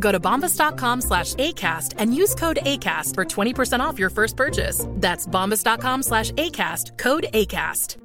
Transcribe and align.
Go 0.00 0.10
to 0.10 0.18
bombas.com 0.18 1.02
slash 1.02 1.34
ACAST 1.34 1.94
and 1.98 2.14
use 2.14 2.34
code 2.34 2.58
ACAST 2.62 3.14
for 3.14 3.24
20% 3.24 3.80
off 3.80 3.98
your 3.98 4.10
first 4.10 4.36
purchase. 4.36 4.84
That's 4.96 5.26
bombas.com 5.26 6.02
slash 6.02 6.32
ACAST, 6.32 6.98
code 6.98 7.26
ACAST. 7.32 7.96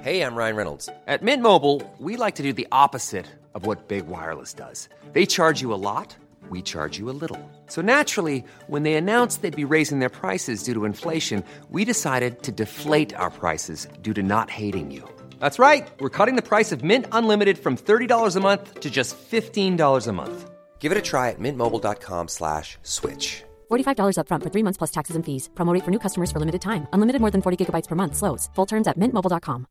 Hey, 0.00 0.22
I'm 0.22 0.34
Ryan 0.34 0.56
Reynolds. 0.56 0.88
At 1.06 1.22
Mint 1.22 1.42
Mobile, 1.42 1.80
we 1.98 2.16
like 2.16 2.34
to 2.36 2.42
do 2.42 2.52
the 2.52 2.66
opposite 2.72 3.26
of 3.54 3.66
what 3.66 3.88
Big 3.88 4.08
Wireless 4.08 4.52
does. 4.52 4.88
They 5.12 5.26
charge 5.26 5.60
you 5.60 5.72
a 5.72 5.78
lot, 5.78 6.16
we 6.48 6.60
charge 6.60 6.98
you 6.98 7.08
a 7.08 7.14
little. 7.14 7.38
So 7.68 7.82
naturally, 7.82 8.42
when 8.66 8.82
they 8.82 8.94
announced 8.94 9.42
they'd 9.42 9.54
be 9.64 9.72
raising 9.76 10.00
their 10.00 10.08
prices 10.08 10.64
due 10.64 10.74
to 10.74 10.84
inflation, 10.86 11.44
we 11.70 11.84
decided 11.84 12.42
to 12.42 12.52
deflate 12.52 13.14
our 13.14 13.30
prices 13.30 13.86
due 14.00 14.14
to 14.14 14.22
not 14.22 14.50
hating 14.50 14.90
you. 14.90 15.08
That's 15.38 15.58
right. 15.58 15.88
We're 16.00 16.16
cutting 16.18 16.36
the 16.36 16.48
price 16.48 16.72
of 16.72 16.82
Mint 16.82 17.06
Unlimited 17.12 17.58
from 17.58 17.76
$30 17.76 18.34
a 18.36 18.40
month 18.40 18.80
to 18.80 18.90
just 18.90 19.16
$15 19.30 20.06
a 20.08 20.12
month. 20.12 20.51
Give 20.82 20.90
it 20.90 20.98
a 20.98 21.00
try 21.00 21.30
at 21.30 21.38
mintmobile.com 21.38 22.26
slash 22.26 22.76
switch. 22.82 23.44
$45 23.70 24.18
upfront 24.18 24.42
for 24.42 24.50
three 24.50 24.64
months 24.64 24.78
plus 24.78 24.90
taxes 24.90 25.14
and 25.14 25.24
fees. 25.24 25.48
Promo 25.54 25.72
rate 25.74 25.84
for 25.84 25.92
new 25.92 26.00
customers 26.00 26.32
for 26.32 26.40
limited 26.40 26.60
time. 26.60 26.88
Unlimited 26.92 27.20
more 27.20 27.30
than 27.30 27.40
40 27.40 27.56
gigabytes 27.56 27.86
per 27.88 27.94
month. 27.94 28.16
Slows. 28.16 28.50
Full 28.56 28.66
terms 28.66 28.88
at 28.88 28.98
mintmobile.com. 28.98 29.66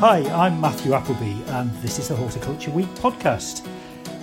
Hi, 0.00 0.20
I'm 0.44 0.60
Matthew 0.60 0.94
Appleby, 0.94 1.42
and 1.58 1.70
this 1.82 1.98
is 1.98 2.08
the 2.08 2.16
Horticulture 2.16 2.70
Week 2.70 2.88
podcast. 2.96 3.66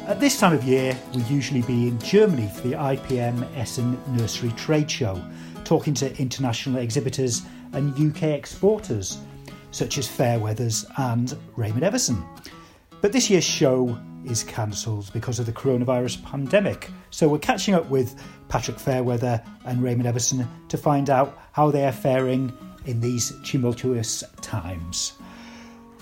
At 0.07 0.19
this 0.19 0.39
time 0.39 0.53
of 0.53 0.63
year, 0.63 0.97
we 1.13 1.21
usually 1.23 1.61
be 1.63 1.87
in 1.87 1.99
Germany 1.99 2.47
for 2.55 2.61
the 2.61 2.75
IPM 2.75 3.43
Essen 3.55 3.99
Nursery 4.15 4.51
Trade 4.53 4.89
Show, 4.89 5.21
talking 5.67 5.93
to 5.93 6.17
international 6.17 6.77
exhibitors 6.77 7.41
and 7.73 7.93
UK 7.99 8.23
exporters 8.29 9.17
such 9.71 9.97
as 9.97 10.07
Fairweathers 10.07 10.85
and 10.97 11.37
Raymond 11.57 11.83
Evison. 11.83 12.23
But 13.01 13.11
this 13.11 13.29
year's 13.29 13.43
show 13.43 13.99
is 14.25 14.45
cancelled 14.45 15.11
because 15.11 15.39
of 15.39 15.45
the 15.45 15.51
coronavirus 15.51 16.23
pandemic. 16.23 16.89
So 17.09 17.27
we're 17.27 17.39
catching 17.39 17.73
up 17.73 17.89
with 17.89 18.15
Patrick 18.47 18.79
Fairweather 18.79 19.43
and 19.65 19.83
Raymond 19.83 20.07
Evison 20.07 20.47
to 20.69 20.77
find 20.77 21.09
out 21.09 21.37
how 21.51 21.69
they 21.69 21.85
are 21.85 21.91
faring 21.91 22.53
in 22.85 23.01
these 23.01 23.33
tumultuous 23.43 24.23
times. 24.39 25.13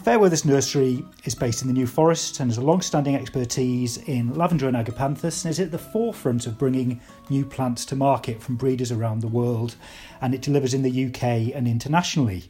Fairweather's 0.05 0.45
nursery 0.45 1.03
is 1.23 1.33
based 1.33 1.63
in 1.63 1.67
the 1.67 1.73
New 1.73 1.87
Forest 1.87 2.39
and 2.39 2.51
has 2.51 2.59
a 2.59 2.61
long 2.61 2.79
standing 2.79 3.15
expertise 3.15 3.97
in 3.97 4.35
lavender 4.35 4.67
and 4.67 4.77
agapanthus 4.77 5.43
and 5.43 5.49
is 5.49 5.59
at 5.59 5.71
the 5.71 5.79
forefront 5.79 6.45
of 6.45 6.59
bringing 6.59 7.01
new 7.31 7.43
plants 7.43 7.85
to 7.85 7.95
market 7.95 8.39
from 8.39 8.55
breeders 8.55 8.91
around 8.91 9.21
the 9.21 9.27
world. 9.27 9.75
And 10.21 10.35
it 10.35 10.43
delivers 10.43 10.75
in 10.75 10.83
the 10.83 11.05
UK 11.05 11.55
and 11.55 11.67
internationally. 11.67 12.43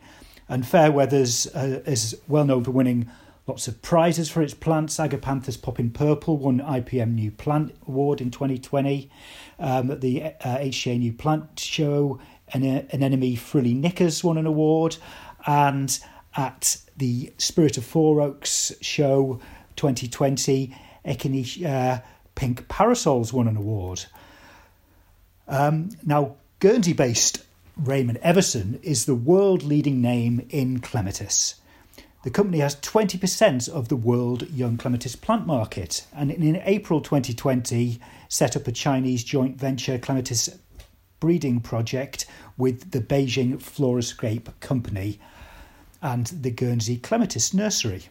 And 0.50 0.68
Fairweather's 0.68 1.48
uh, 1.56 1.82
is 1.86 2.20
well 2.28 2.44
known 2.44 2.66
for 2.66 2.72
winning 2.72 3.10
lots 3.48 3.70
of 3.70 3.82
prizes 3.82 4.30
for 4.30 4.42
its 4.42 4.54
plants. 4.54 4.98
Agapanthus 4.98 5.62
Poppin' 5.62 5.92
Purple 5.92 6.36
won 6.36 6.60
IPM 6.60 7.14
New 7.14 7.32
Plant 7.32 7.74
Award 7.88 8.20
in 8.20 8.32
2020. 8.32 9.10
Um, 9.60 9.92
at 9.92 10.02
the 10.02 10.24
uh, 10.24 10.32
HTA 10.42 11.00
New 11.00 11.14
Plant 11.14 11.58
Show, 11.58 12.20
an, 12.50 12.66
anemone 12.92 13.38
Frilly 13.38 13.74
Knickers 13.74 14.26
won 14.26 14.38
an 14.38 14.46
award. 14.46 14.98
And 15.48 15.98
at 16.36 16.78
the 16.98 17.34
Spirit 17.38 17.78
of 17.78 17.86
Four 17.86 18.22
Oaks 18.22 18.74
show 18.82 19.40
2020, 19.76 20.76
Echinacea 21.06 21.66
uh, 21.66 22.02
Pink 22.36 22.68
Parasols 22.68 23.32
won 23.32 23.48
an 23.48 23.58
award. 23.58 24.06
Um, 25.48 25.90
now, 26.06 26.36
Guernsey 26.60 26.94
based 26.94 27.44
Raymond 27.78 28.20
Evison 28.22 28.80
is 28.84 29.06
the 29.06 29.16
world 29.16 29.64
leading 29.64 30.02
name 30.02 30.46
in 30.50 30.80
clematis. 30.80 31.56
The 32.24 32.32
company 32.32 32.60
has 32.60 32.76
20% 32.78 33.70
of 33.70 33.88
the 33.88 33.96
world 33.96 34.50
young 34.50 34.78
clematis 34.78 35.16
plant 35.16 35.46
market 35.46 36.08
and 36.12 36.32
in 36.32 36.56
April 36.66 37.00
2020 37.00 38.00
set 38.30 38.56
up 38.56 38.68
a 38.68 38.72
Chinese 38.72 39.24
joint 39.24 39.58
venture 39.60 40.00
clematis 40.00 40.50
breeding 41.20 41.60
project 41.60 42.26
with 42.58 42.92
the 42.92 43.00
Beijing 43.00 43.58
Floriscape 43.58 44.60
Company 44.60 45.20
and 46.06 46.28
the 46.28 46.52
Guernsey 46.52 46.98
Clematis 46.98 47.52
Nursery. 47.52 48.04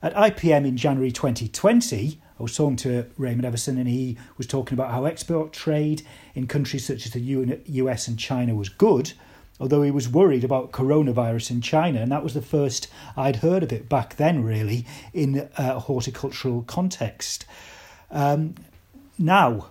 At 0.00 0.14
IPM 0.14 0.64
in 0.64 0.76
January 0.76 1.10
2020, 1.10 2.20
I 2.38 2.42
was 2.42 2.54
talking 2.54 2.76
to 2.76 3.06
Raymond 3.18 3.44
Evison 3.44 3.76
and 3.76 3.88
he 3.88 4.16
was 4.38 4.46
talking 4.46 4.74
about 4.74 4.92
how 4.92 5.04
export 5.04 5.52
trade 5.52 6.02
in 6.36 6.46
countries 6.46 6.86
such 6.86 7.06
as 7.06 7.12
the 7.12 7.58
US 7.66 8.06
and 8.06 8.16
China 8.16 8.54
was 8.54 8.68
good, 8.68 9.14
although 9.58 9.82
he 9.82 9.90
was 9.90 10.08
worried 10.08 10.44
about 10.44 10.70
coronavirus 10.70 11.50
in 11.50 11.60
China, 11.60 12.00
and 12.00 12.12
that 12.12 12.22
was 12.22 12.34
the 12.34 12.40
first 12.40 12.86
I'd 13.16 13.36
heard 13.36 13.64
of 13.64 13.72
it 13.72 13.88
back 13.88 14.14
then, 14.14 14.44
really, 14.44 14.86
in 15.12 15.48
a 15.58 15.80
horticultural 15.80 16.62
context. 16.62 17.46
Um, 18.12 18.54
now, 19.18 19.70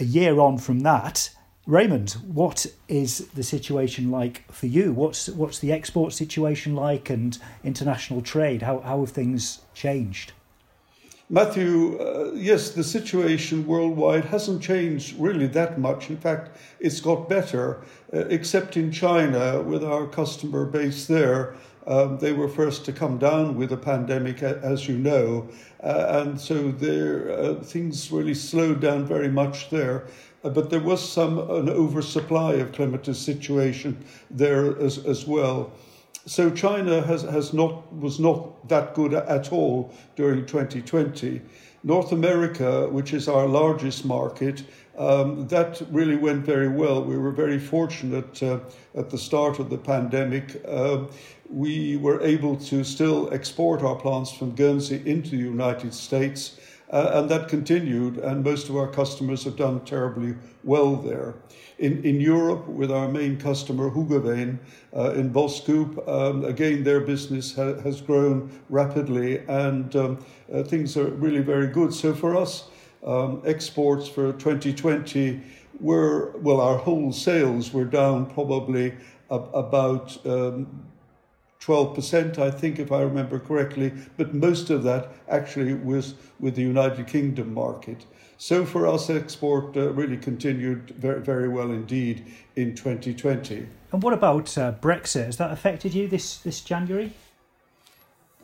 a 0.00 0.04
year 0.04 0.40
on 0.40 0.56
from 0.56 0.80
that, 0.80 1.28
Raymond, 1.66 2.12
what 2.26 2.66
is 2.88 3.28
the 3.28 3.42
situation 3.42 4.10
like 4.10 4.44
for 4.52 4.66
you? 4.66 4.92
What's 4.92 5.30
what's 5.30 5.60
the 5.60 5.72
export 5.72 6.12
situation 6.12 6.74
like 6.74 7.08
and 7.08 7.38
international 7.62 8.20
trade? 8.20 8.60
How 8.60 8.80
how 8.80 9.00
have 9.00 9.10
things 9.10 9.60
changed? 9.72 10.32
Matthew, 11.30 11.98
uh, 11.98 12.32
yes, 12.34 12.70
the 12.70 12.84
situation 12.84 13.66
worldwide 13.66 14.26
hasn't 14.26 14.62
changed 14.62 15.18
really 15.18 15.46
that 15.48 15.80
much. 15.80 16.10
In 16.10 16.18
fact, 16.18 16.58
it's 16.80 17.00
got 17.00 17.30
better, 17.30 17.80
uh, 18.12 18.26
except 18.28 18.76
in 18.76 18.92
China 18.92 19.62
with 19.62 19.82
our 19.82 20.06
customer 20.06 20.66
base 20.66 21.06
there. 21.06 21.54
Um, 21.86 22.18
they 22.18 22.32
were 22.32 22.48
first 22.48 22.84
to 22.86 22.92
come 22.92 23.18
down 23.18 23.56
with 23.56 23.70
the 23.70 23.76
pandemic, 23.78 24.42
as 24.42 24.86
you 24.86 24.96
know, 24.98 25.48
uh, 25.82 26.22
and 26.22 26.38
so 26.40 26.70
there 26.70 27.30
uh, 27.30 27.54
things 27.54 28.10
really 28.10 28.34
slowed 28.34 28.80
down 28.80 29.06
very 29.06 29.28
much 29.28 29.70
there. 29.70 30.06
Uh, 30.44 30.50
but 30.50 30.68
there 30.70 30.80
was 30.80 31.06
some 31.06 31.38
an 31.38 31.70
oversupply 31.70 32.54
of 32.54 32.72
clematis 32.72 33.18
situation 33.18 33.96
there 34.30 34.78
as, 34.78 34.98
as 35.06 35.26
well. 35.26 35.72
So 36.26 36.50
China 36.50 37.02
has, 37.02 37.22
has 37.22 37.52
not 37.52 37.92
was 37.92 38.20
not 38.20 38.68
that 38.68 38.94
good 38.94 39.14
at 39.14 39.52
all 39.52 39.92
during 40.16 40.46
2020. 40.46 41.40
North 41.82 42.12
America, 42.12 42.88
which 42.88 43.12
is 43.12 43.28
our 43.28 43.46
largest 43.46 44.06
market, 44.06 44.62
um, 44.96 45.46
that 45.48 45.82
really 45.90 46.16
went 46.16 46.46
very 46.46 46.68
well. 46.68 47.04
We 47.04 47.18
were 47.18 47.30
very 47.30 47.58
fortunate 47.58 48.42
uh, 48.42 48.60
at 48.94 49.10
the 49.10 49.18
start 49.18 49.58
of 49.58 49.68
the 49.68 49.76
pandemic. 49.76 50.62
Uh, 50.66 51.04
we 51.50 51.98
were 51.98 52.22
able 52.22 52.56
to 52.56 52.84
still 52.84 53.32
export 53.34 53.82
our 53.82 53.96
plants 53.96 54.32
from 54.32 54.54
Guernsey 54.54 55.02
into 55.04 55.30
the 55.30 55.36
United 55.36 55.92
States 55.92 56.58
uh, 56.90 57.10
and 57.14 57.28
that 57.28 57.48
continued, 57.48 58.18
and 58.18 58.44
most 58.44 58.68
of 58.68 58.76
our 58.76 58.88
customers 58.88 59.44
have 59.44 59.56
done 59.56 59.84
terribly 59.84 60.34
well 60.62 60.96
there. 60.96 61.34
In, 61.78 62.04
in 62.04 62.20
Europe, 62.20 62.68
with 62.68 62.90
our 62.90 63.08
main 63.08 63.36
customer, 63.36 63.90
Hoogerveen, 63.90 64.58
uh, 64.96 65.12
in 65.12 65.32
Boskoop, 65.32 66.06
um, 66.08 66.44
again, 66.44 66.84
their 66.84 67.00
business 67.00 67.54
ha- 67.54 67.80
has 67.80 68.00
grown 68.00 68.50
rapidly, 68.68 69.38
and 69.48 69.94
um, 69.96 70.24
uh, 70.52 70.62
things 70.62 70.96
are 70.96 71.06
really 71.08 71.42
very 71.42 71.66
good. 71.66 71.92
So 71.92 72.14
for 72.14 72.36
us, 72.36 72.68
um, 73.04 73.42
exports 73.44 74.08
for 74.08 74.32
2020 74.32 75.40
were, 75.80 76.30
well, 76.38 76.60
our 76.60 76.78
whole 76.78 77.12
sales 77.12 77.72
were 77.72 77.84
down 77.84 78.26
probably 78.26 78.94
ab- 79.30 79.50
about 79.52 80.24
um, 80.26 80.84
12%, 81.64 82.38
I 82.38 82.50
think, 82.50 82.78
if 82.78 82.92
I 82.92 83.00
remember 83.00 83.38
correctly, 83.38 83.92
but 84.18 84.34
most 84.34 84.68
of 84.68 84.82
that 84.82 85.12
actually 85.28 85.72
was 85.72 86.14
with 86.38 86.56
the 86.56 86.62
United 86.62 87.06
Kingdom 87.06 87.54
market. 87.54 88.04
So 88.36 88.66
for 88.66 88.86
us, 88.86 89.08
export 89.08 89.76
uh, 89.76 89.90
really 89.92 90.18
continued 90.18 90.90
very, 90.90 91.20
very 91.20 91.48
well 91.48 91.70
indeed 91.70 92.26
in 92.56 92.74
2020. 92.74 93.66
And 93.92 94.02
what 94.02 94.12
about 94.12 94.58
uh, 94.58 94.72
Brexit? 94.72 95.26
Has 95.26 95.36
that 95.38 95.52
affected 95.52 95.94
you 95.94 96.06
this, 96.08 96.36
this 96.38 96.60
January? 96.60 97.12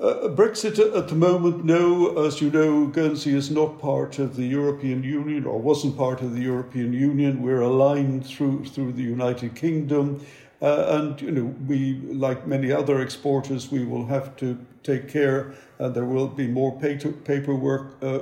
Uh, 0.00 0.28
Brexit 0.28 0.78
at 0.96 1.08
the 1.08 1.14
moment, 1.14 1.62
no. 1.62 2.25
As 2.25 2.40
you 2.40 2.50
know, 2.50 2.87
Guernsey 2.87 3.37
is 3.37 3.50
not 3.50 3.78
part 3.78 4.19
of 4.19 4.37
the 4.37 4.46
European 4.46 5.02
Union 5.02 5.44
or 5.44 5.61
wasn't 5.61 5.99
part 5.99 6.22
of 6.22 6.34
the 6.34 6.40
European 6.40 6.94
Union. 6.94 7.43
We're 7.43 7.61
aligned 7.61 8.25
through 8.25 8.64
through 8.64 8.93
the 8.93 9.02
United 9.02 9.55
Kingdom. 9.55 10.25
Uh, 10.62 11.00
and 11.00 11.20
you 11.22 11.30
know, 11.30 11.54
we, 11.66 11.94
like 12.12 12.46
many 12.46 12.70
other 12.70 13.00
exporters, 13.00 13.70
we 13.70 13.84
will 13.84 14.06
have 14.06 14.36
to 14.36 14.58
take 14.82 15.08
care. 15.08 15.54
Uh, 15.78 15.88
there 15.88 16.04
will 16.04 16.28
be 16.28 16.46
more 16.46 16.78
paper, 16.78 17.12
paperwork 17.12 17.96
uh, 18.02 18.20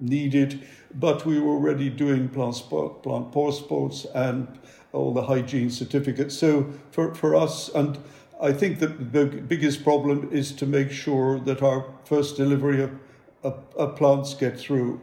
needed, 0.00 0.60
but 0.94 1.24
we 1.24 1.38
were 1.38 1.52
already 1.52 1.88
doing 1.88 2.28
plant, 2.28 2.56
plant 3.02 3.32
passports 3.32 4.06
and 4.14 4.48
all 4.92 5.14
the 5.14 5.22
hygiene 5.22 5.70
certificates. 5.70 6.36
So 6.36 6.72
for, 6.90 7.14
for 7.14 7.34
us, 7.34 7.68
and 7.68 7.98
I 8.40 8.52
think 8.52 8.80
that 8.80 9.12
the 9.12 9.24
biggest 9.26 9.84
problem 9.84 10.28
is 10.32 10.52
to 10.52 10.66
make 10.66 10.90
sure 10.90 11.38
that 11.40 11.62
our 11.62 11.86
first 12.04 12.36
delivery 12.36 12.82
of, 12.82 12.90
of, 13.44 13.62
of 13.76 13.96
plants 13.96 14.34
get 14.34 14.58
through. 14.58 15.00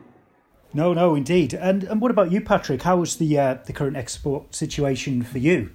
No, 0.74 0.94
no, 0.94 1.16
indeed. 1.16 1.54
And 1.56 1.84
and 1.86 2.00
what 2.00 2.12
about 2.12 2.32
you, 2.32 2.42
Patrick? 2.42 2.84
How's 2.84 3.16
the 3.16 3.40
uh, 3.40 3.58
the 3.66 3.74
current 3.74 3.98
export 3.98 4.54
situation 4.54 5.24
for 5.24 5.40
you? 5.40 5.72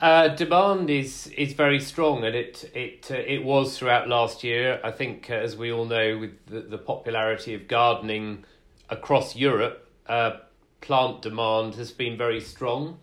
Uh, 0.00 0.28
demand 0.28 0.88
is 0.88 1.26
is 1.36 1.52
very 1.52 1.78
strong, 1.78 2.24
and 2.24 2.34
it 2.34 2.70
it 2.74 3.10
uh, 3.10 3.14
it 3.14 3.44
was 3.44 3.76
throughout 3.76 4.08
last 4.08 4.42
year. 4.42 4.80
I 4.82 4.90
think, 4.90 5.28
uh, 5.28 5.34
as 5.34 5.58
we 5.58 5.70
all 5.70 5.84
know, 5.84 6.16
with 6.16 6.46
the, 6.46 6.60
the 6.60 6.78
popularity 6.78 7.52
of 7.52 7.68
gardening 7.68 8.44
across 8.88 9.36
Europe, 9.36 9.86
uh, 10.06 10.38
plant 10.80 11.20
demand 11.20 11.74
has 11.74 11.92
been 11.92 12.16
very 12.16 12.40
strong. 12.40 12.98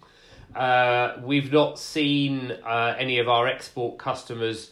Uh, 0.56 1.18
we've 1.22 1.52
not 1.52 1.78
seen 1.78 2.52
uh, 2.66 2.96
any 2.98 3.20
of 3.20 3.30
our 3.30 3.46
export 3.48 4.00
customers 4.00 4.72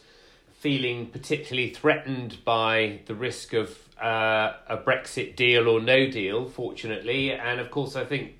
feeling 0.58 1.06
particularly 1.06 1.70
threatened 1.70 2.44
by 2.44 2.98
the 3.06 3.14
risk 3.14 3.52
of 3.52 3.78
a 3.98 4.82
Brexit 4.84 5.36
deal 5.36 5.68
or 5.68 5.80
no 5.80 6.10
deal, 6.10 6.48
fortunately, 6.48 7.30
and 7.30 7.60
of 7.60 7.70
course, 7.70 7.94
I 7.94 8.04
think 8.04 8.32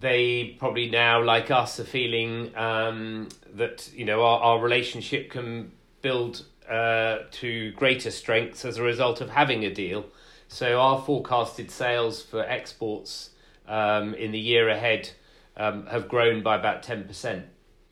they 0.00 0.56
probably 0.58 0.88
now, 0.88 1.22
like 1.22 1.50
us, 1.50 1.78
are 1.78 1.84
feeling 1.84 2.56
um, 2.56 3.28
that 3.54 3.90
you 3.94 4.04
know 4.04 4.24
our, 4.24 4.40
our 4.40 4.58
relationship 4.60 5.30
can 5.30 5.72
build 6.02 6.44
uh, 6.68 7.18
to 7.30 7.72
greater 7.72 8.10
strengths 8.10 8.64
as 8.64 8.78
a 8.78 8.82
result 8.82 9.20
of 9.20 9.30
having 9.30 9.64
a 9.64 9.72
deal. 9.72 10.06
So 10.48 10.80
our 10.80 11.00
forecasted 11.00 11.70
sales 11.70 12.22
for 12.22 12.42
exports 12.42 13.30
um, 13.68 14.14
in 14.14 14.32
the 14.32 14.38
year 14.38 14.68
ahead 14.68 15.10
um, 15.56 15.86
have 15.86 16.08
grown 16.08 16.42
by 16.42 16.56
about 16.56 16.82
ten 16.82 17.04
percent. 17.04 17.46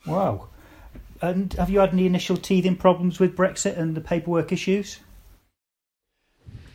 Wow! 0.07 0.49
And 1.21 1.53
have 1.55 1.69
you 1.69 1.81
had 1.81 1.93
any 1.93 2.07
initial 2.07 2.37
teething 2.37 2.77
problems 2.77 3.21
with 3.21 3.37
Brexit 3.37 3.77
and 3.77 3.95
the 3.95 4.01
paperwork 4.01 4.51
issues? 4.53 5.01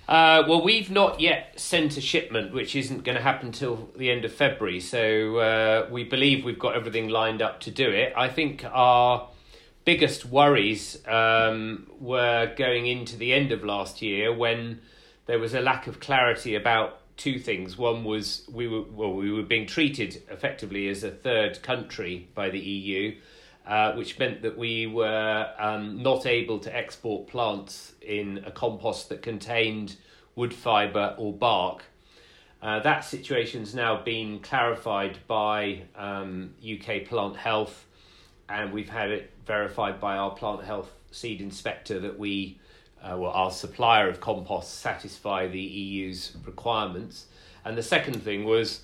Uh, 0.08 0.44
well, 0.48 0.62
we've 0.62 0.92
not 0.92 1.22
yet 1.22 1.58
sent 1.60 1.96
a 1.96 2.02
shipment, 2.02 2.54
which 2.54 2.76
isn't 2.76 3.04
going 3.04 3.16
to 3.16 3.24
happen 3.24 3.52
till 3.52 3.90
the 3.96 4.12
end 4.12 4.26
of 4.26 4.34
February. 4.34 4.80
So 4.80 5.38
uh, 5.38 5.88
we 5.90 6.04
believe 6.04 6.44
we've 6.44 6.60
got 6.60 6.76
everything 6.76 7.08
lined 7.08 7.42
up 7.42 7.62
to 7.62 7.72
do 7.72 7.90
it. 7.90 8.12
I 8.16 8.28
think 8.28 8.66
our 8.66 9.30
biggest 9.86 10.26
worries 10.26 11.06
um, 11.08 11.88
were 12.00 12.54
going 12.58 12.86
into 12.88 13.16
the 13.16 13.34
end 13.34 13.52
of 13.52 13.64
last 13.64 14.02
year 14.02 14.34
when 14.34 14.82
there 15.26 15.40
was 15.40 15.54
a 15.54 15.62
lack 15.62 15.88
of 15.88 16.00
clarity 16.00 16.56
about 16.56 17.00
two 17.16 17.40
things. 17.40 17.78
One 17.78 18.04
was 18.04 18.46
we 18.52 18.68
were 18.68 18.82
well, 18.82 19.14
we 19.14 19.32
were 19.32 19.44
being 19.44 19.68
treated 19.68 20.22
effectively 20.30 20.90
as 20.90 21.04
a 21.04 21.12
third 21.12 21.62
country 21.62 22.28
by 22.36 22.50
the 22.50 22.60
EU 22.60 23.16
uh, 23.66 23.94
which 23.94 24.20
meant 24.20 24.42
that 24.42 24.58
we 24.58 24.88
were 24.88 25.50
um, 25.58 26.02
not 26.02 26.26
able 26.26 26.60
to 26.60 26.76
export 26.76 27.28
plants 27.28 27.94
in 28.02 28.44
a 28.46 28.52
compost 28.52 29.10
that 29.10 29.22
contained 29.22 29.96
wood 30.36 30.54
fibre 30.54 31.16
or 31.18 31.32
bark. 31.32 31.84
Uh, 32.62 32.80
that 32.80 33.02
situation's 33.02 33.76
now 33.76 34.02
been 34.02 34.40
clarified 34.40 35.18
by 35.28 35.82
um, 35.96 36.54
UK 36.62 37.06
Plant 37.06 37.36
Health, 37.36 37.86
and 38.48 38.72
we've 38.72 38.90
had 38.90 39.12
it 39.12 39.32
verified 39.46 40.00
by 40.00 40.16
our 40.16 40.32
plant 40.32 40.64
health 40.64 40.92
seed 41.12 41.42
inspector 41.42 42.00
that 42.00 42.18
we, 42.18 42.58
uh, 43.02 43.16
well, 43.18 43.32
our 43.32 43.52
supplier 43.52 44.10
of 44.10 44.20
compost 44.20 44.80
satisfy 44.80 45.48
the 45.48 45.60
EU's 45.60 46.36
requirements. 46.46 47.26
And 47.66 47.78
the 47.78 47.84
second 47.84 48.24
thing 48.24 48.46
was 48.46 48.82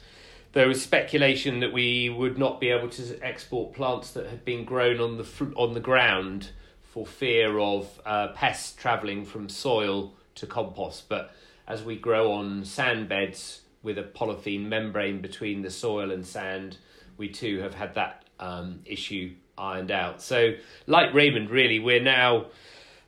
there 0.53 0.67
was 0.67 0.81
speculation 0.81 1.59
that 1.59 1.71
we 1.71 2.09
would 2.09 2.37
not 2.37 2.59
be 2.59 2.69
able 2.69 2.89
to 2.89 3.19
export 3.21 3.73
plants 3.73 4.11
that 4.11 4.27
had 4.27 4.43
been 4.43 4.65
grown 4.65 4.99
on 4.99 5.17
the 5.17 5.23
fr- 5.23 5.53
on 5.55 5.73
the 5.73 5.79
ground 5.79 6.49
for 6.81 7.05
fear 7.05 7.59
of 7.59 8.01
uh, 8.05 8.29
pests 8.29 8.75
travelling 8.75 9.25
from 9.25 9.47
soil 9.47 10.13
to 10.35 10.47
compost. 10.47 11.07
But 11.07 11.31
as 11.67 11.83
we 11.83 11.95
grow 11.95 12.31
on 12.31 12.65
sand 12.65 13.07
beds 13.07 13.61
with 13.83 13.97
a 13.97 14.03
polythene 14.03 14.67
membrane 14.67 15.21
between 15.21 15.61
the 15.61 15.69
soil 15.69 16.11
and 16.11 16.25
sand, 16.25 16.77
we 17.17 17.29
too 17.29 17.59
have 17.59 17.75
had 17.75 17.93
that 17.95 18.25
um, 18.39 18.79
issue 18.85 19.33
ironed 19.57 19.91
out. 19.91 20.21
So, 20.21 20.53
like 20.87 21.13
Raymond, 21.13 21.49
really, 21.51 21.79
we're 21.79 22.01
now 22.01 22.47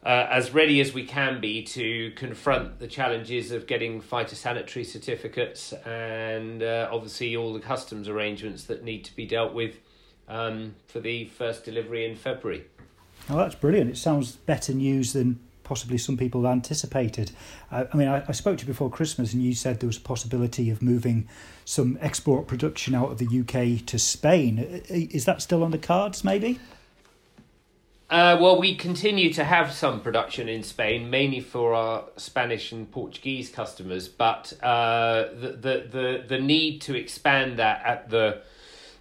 uh, 0.04 0.28
as 0.30 0.52
ready 0.52 0.82
as 0.82 0.94
we 0.94 1.06
can 1.06 1.40
be 1.40 1.62
to 1.62 2.12
confront 2.16 2.80
the 2.80 2.88
challenges 2.88 3.52
of 3.52 3.68
getting 3.68 4.02
phytosanitary 4.02 4.86
certificates 4.86 5.74
and 5.86 6.64
uh, 6.64 6.90
obviously 6.92 7.36
all 7.36 7.54
the 7.54 7.60
customs 7.60 8.08
arrangements 8.10 8.64
that 8.64 8.84
need 8.84 9.06
to 9.06 9.16
be 9.16 9.26
dealt 9.26 9.54
with 9.54 9.80
um, 10.28 10.76
for 10.88 11.00
the 11.00 11.26
first 11.26 11.64
delivery 11.66 12.06
in 12.06 12.16
February. 12.16 12.66
Oh, 13.30 13.38
that's 13.38 13.56
brilliant. 13.56 13.92
It 13.92 13.98
sounds 13.98 14.32
better 14.32 14.74
news 14.74 15.14
than 15.14 15.40
possibly 15.64 15.98
some 15.98 16.18
people 16.18 16.48
anticipated. 16.48 17.32
Uh, 17.72 17.86
I 17.94 17.96
mean, 17.96 18.08
I, 18.08 18.24
I, 18.28 18.32
spoke 18.32 18.58
to 18.58 18.64
you 18.64 18.68
before 18.68 18.90
Christmas 18.90 19.34
and 19.34 19.42
you 19.42 19.54
said 19.54 19.80
there 19.80 19.88
was 19.88 19.98
a 19.98 20.02
possibility 20.02 20.70
of 20.70 20.82
moving 20.82 21.30
some 21.64 21.98
export 22.02 22.48
production 22.48 22.96
out 22.96 23.12
of 23.12 23.20
the 23.20 23.40
UK 23.40 23.86
to 23.86 24.00
Spain. 24.00 24.82
Is 24.90 25.26
that 25.26 25.42
still 25.42 25.64
on 25.64 25.72
the 25.72 25.78
cards, 25.78 26.24
maybe? 26.24 26.60
Uh, 28.12 28.38
well, 28.42 28.60
we 28.60 28.76
continue 28.76 29.32
to 29.32 29.46
have 29.46 29.72
some 29.72 30.02
production 30.02 30.50
in 30.50 30.64
Spain, 30.64 31.10
mainly 31.10 31.40
for 31.40 31.74
our 31.74 32.04
Spanish 32.18 32.74
and 32.74 32.92
Portuguese 32.92 33.50
customers. 33.50 34.10
But 34.10 34.52
uh, 34.62 35.30
the, 35.34 35.48
the 35.54 35.88
the 35.90 36.24
the 36.28 36.38
need 36.38 36.82
to 36.82 36.94
expand 36.94 37.58
that 37.60 37.82
at 37.86 38.10
the 38.10 38.42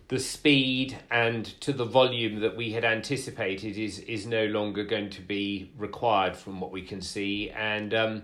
the 0.06 0.20
speed 0.20 0.96
and 1.10 1.44
to 1.60 1.72
the 1.72 1.84
volume 1.84 2.38
that 2.38 2.56
we 2.56 2.70
had 2.70 2.84
anticipated 2.84 3.76
is 3.76 3.98
is 3.98 4.28
no 4.28 4.46
longer 4.46 4.84
going 4.84 5.10
to 5.10 5.22
be 5.22 5.72
required 5.76 6.36
from 6.36 6.60
what 6.60 6.70
we 6.70 6.82
can 6.82 7.00
see, 7.00 7.50
and 7.50 7.92
um, 7.92 8.22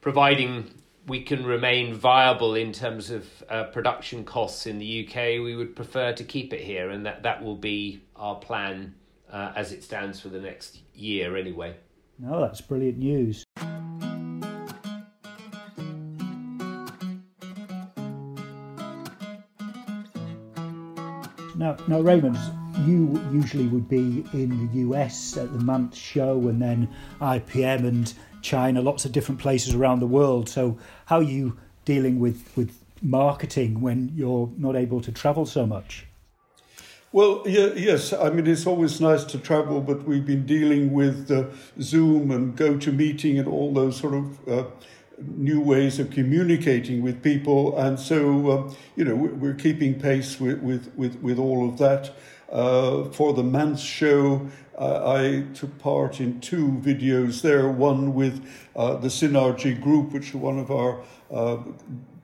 providing 0.00 0.70
we 1.08 1.20
can 1.20 1.44
remain 1.44 1.92
viable 1.92 2.54
in 2.54 2.72
terms 2.72 3.10
of 3.10 3.26
uh, 3.48 3.64
production 3.64 4.24
costs 4.24 4.66
in 4.66 4.78
the 4.78 5.04
UK, 5.04 5.42
we 5.42 5.56
would 5.56 5.74
prefer 5.74 6.12
to 6.12 6.22
keep 6.22 6.52
it 6.52 6.60
here, 6.60 6.90
and 6.90 7.04
that 7.06 7.24
that 7.24 7.42
will 7.42 7.56
be 7.56 8.00
our 8.14 8.36
plan 8.36 8.94
uh, 9.30 9.52
as 9.56 9.72
it 9.72 9.82
stands 9.82 10.20
for 10.20 10.28
the 10.28 10.40
next 10.40 10.78
year 10.94 11.36
anyway. 11.36 11.76
No, 12.18 12.40
that's 12.40 12.60
brilliant 12.60 12.98
news. 12.98 13.44
Now, 21.56 21.76
now, 21.88 22.00
Raymond, 22.00 22.38
you 22.84 23.18
usually 23.32 23.66
would 23.66 23.88
be 23.88 24.24
in 24.34 24.68
the 24.68 24.80
US 24.80 25.36
at 25.38 25.50
the 25.52 25.64
MANTS 25.64 25.96
show 25.96 26.48
and 26.48 26.60
then 26.60 26.88
IPM 27.20 27.86
and 27.86 28.12
China, 28.42 28.82
lots 28.82 29.06
of 29.06 29.12
different 29.12 29.40
places 29.40 29.74
around 29.74 30.00
the 30.00 30.06
world. 30.06 30.48
So, 30.48 30.78
how 31.06 31.16
are 31.16 31.22
you 31.22 31.58
dealing 31.86 32.20
with, 32.20 32.50
with 32.56 32.78
marketing 33.00 33.80
when 33.80 34.12
you're 34.14 34.50
not 34.58 34.76
able 34.76 35.00
to 35.00 35.12
travel 35.12 35.46
so 35.46 35.66
much? 35.66 36.06
Well, 37.12 37.42
yeah, 37.46 37.68
yes. 37.76 38.12
I 38.12 38.30
mean, 38.30 38.46
it's 38.46 38.66
always 38.66 39.00
nice 39.00 39.24
to 39.24 39.38
travel, 39.38 39.80
but 39.80 40.02
we've 40.04 40.26
been 40.26 40.44
dealing 40.44 40.92
with 40.92 41.30
uh, 41.30 41.44
Zoom 41.80 42.30
and 42.32 42.56
GoToMeeting 42.56 43.38
and 43.38 43.48
all 43.48 43.72
those 43.72 43.96
sort 43.96 44.14
of 44.14 44.48
uh, 44.48 44.64
new 45.18 45.60
ways 45.60 46.00
of 46.00 46.10
communicating 46.10 47.02
with 47.02 47.22
people. 47.22 47.78
And 47.78 47.98
so, 47.98 48.50
uh, 48.50 48.74
you 48.96 49.04
know, 49.04 49.14
we're 49.14 49.54
keeping 49.54 49.98
pace 50.00 50.40
with, 50.40 50.60
with, 50.60 50.92
with, 50.96 51.16
with 51.22 51.38
all 51.38 51.68
of 51.68 51.78
that. 51.78 52.12
Uh, 52.50 53.04
for 53.10 53.32
the 53.32 53.42
MANTS 53.42 53.82
show, 53.82 54.48
uh, 54.78 55.10
I 55.10 55.44
took 55.54 55.78
part 55.78 56.20
in 56.20 56.40
two 56.40 56.80
videos 56.84 57.40
there, 57.40 57.68
one 57.68 58.14
with 58.14 58.44
uh, 58.74 58.96
the 58.96 59.08
Synergy 59.08 59.80
Group, 59.80 60.12
which 60.12 60.28
is 60.30 60.34
one 60.34 60.58
of 60.58 60.70
our 60.70 61.02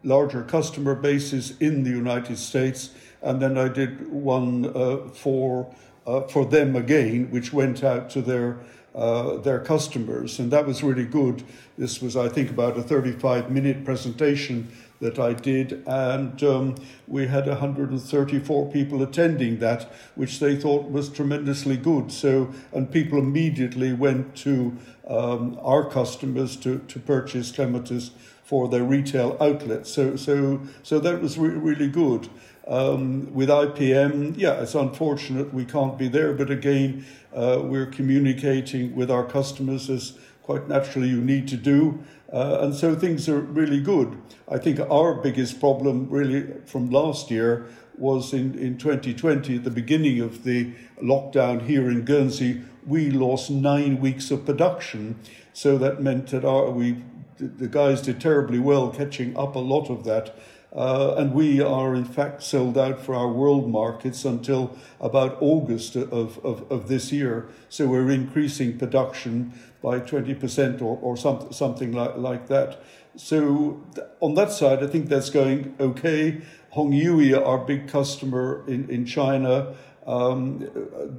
larger 0.04 0.42
customer 0.42 0.94
bases 0.94 1.56
in 1.60 1.84
the 1.84 1.90
United 1.90 2.36
States 2.36 2.90
and 3.22 3.40
then 3.40 3.56
I 3.56 3.68
did 3.68 4.10
one 4.10 4.66
uh, 4.74 5.08
for 5.08 5.74
uh, 6.06 6.22
for 6.22 6.44
them 6.44 6.74
again, 6.76 7.30
which 7.30 7.52
went 7.52 7.84
out 7.84 8.10
to 8.10 8.22
their 8.22 8.58
uh, 8.94 9.38
their 9.38 9.58
customers, 9.58 10.38
and 10.38 10.50
that 10.50 10.66
was 10.66 10.82
really 10.82 11.06
good. 11.06 11.42
This 11.78 12.02
was, 12.02 12.14
I 12.14 12.28
think, 12.28 12.50
about 12.50 12.76
a 12.76 12.82
35 12.82 13.50
minute 13.50 13.84
presentation 13.86 14.70
that 15.00 15.18
I 15.18 15.32
did, 15.32 15.82
and 15.86 16.40
um, 16.42 16.74
we 17.08 17.26
had 17.26 17.46
134 17.46 18.70
people 18.70 19.02
attending 19.02 19.58
that, 19.60 19.90
which 20.14 20.38
they 20.38 20.56
thought 20.56 20.90
was 20.90 21.08
tremendously 21.08 21.76
good. 21.76 22.12
So, 22.12 22.52
and 22.72 22.90
people 22.90 23.18
immediately 23.18 23.94
went 23.94 24.36
to 24.38 24.76
um, 25.08 25.58
our 25.62 25.88
customers 25.88 26.54
to, 26.56 26.78
to 26.78 27.00
purchase 27.00 27.50
clematis 27.50 28.10
for 28.44 28.68
their 28.68 28.84
retail 28.84 29.36
outlets. 29.40 29.90
So, 29.90 30.16
so, 30.16 30.60
so 30.82 30.98
that 31.00 31.22
was 31.22 31.38
re- 31.38 31.48
really 31.48 31.88
good. 31.88 32.28
Um, 32.66 33.32
with 33.34 33.48
IPM, 33.48 34.34
yeah, 34.36 34.62
it's 34.62 34.74
unfortunate 34.74 35.52
we 35.52 35.64
can't 35.64 35.98
be 35.98 36.08
there, 36.08 36.32
but 36.32 36.50
again, 36.50 37.04
uh, 37.34 37.60
we're 37.62 37.86
communicating 37.86 38.94
with 38.94 39.10
our 39.10 39.24
customers 39.24 39.90
as 39.90 40.16
quite 40.42 40.68
naturally 40.68 41.08
you 41.08 41.20
need 41.20 41.48
to 41.48 41.56
do. 41.56 42.02
Uh, 42.32 42.58
and 42.60 42.74
so 42.74 42.94
things 42.94 43.28
are 43.28 43.40
really 43.40 43.80
good. 43.80 44.16
I 44.48 44.58
think 44.58 44.80
our 44.80 45.14
biggest 45.14 45.60
problem, 45.60 46.08
really, 46.08 46.46
from 46.66 46.90
last 46.90 47.30
year 47.30 47.66
was 47.98 48.32
in, 48.32 48.58
in 48.58 48.78
2020, 48.78 49.56
at 49.56 49.64
the 49.64 49.70
beginning 49.70 50.20
of 50.20 50.44
the 50.44 50.72
lockdown 51.02 51.66
here 51.66 51.90
in 51.90 52.04
Guernsey, 52.04 52.62
we 52.86 53.10
lost 53.10 53.50
nine 53.50 54.00
weeks 54.00 54.30
of 54.30 54.46
production. 54.46 55.18
So 55.52 55.78
that 55.78 56.02
meant 56.02 56.28
that 56.28 56.44
our, 56.44 56.70
we, 56.70 57.02
the 57.36 57.68
guys 57.68 58.02
did 58.02 58.20
terribly 58.20 58.58
well 58.58 58.90
catching 58.90 59.36
up 59.36 59.54
a 59.54 59.60
lot 59.60 59.90
of 59.90 60.04
that. 60.04 60.34
Uh, 60.74 61.14
and 61.18 61.34
we 61.34 61.60
are 61.60 61.94
in 61.94 62.04
fact 62.04 62.42
sold 62.42 62.78
out 62.78 62.98
for 62.98 63.14
our 63.14 63.28
world 63.28 63.68
markets 63.68 64.24
until 64.24 64.74
about 65.00 65.36
August 65.40 65.96
of, 65.96 66.42
of, 66.44 66.70
of 66.72 66.88
this 66.88 67.12
year. 67.12 67.48
So 67.68 67.86
we're 67.86 68.10
increasing 68.10 68.78
production 68.78 69.52
by 69.82 70.00
20% 70.00 70.80
or, 70.80 70.98
or 71.02 71.16
some, 71.16 71.52
something 71.52 71.92
like, 71.92 72.16
like 72.16 72.48
that. 72.48 72.82
So 73.16 73.84
on 74.20 74.34
that 74.34 74.50
side, 74.50 74.82
I 74.82 74.86
think 74.86 75.08
that's 75.08 75.28
going 75.28 75.74
okay. 75.78 76.40
Hongyue, 76.74 77.46
our 77.46 77.58
big 77.58 77.88
customer 77.88 78.64
in, 78.66 78.88
in 78.88 79.04
China, 79.04 79.74
um, 80.06 80.66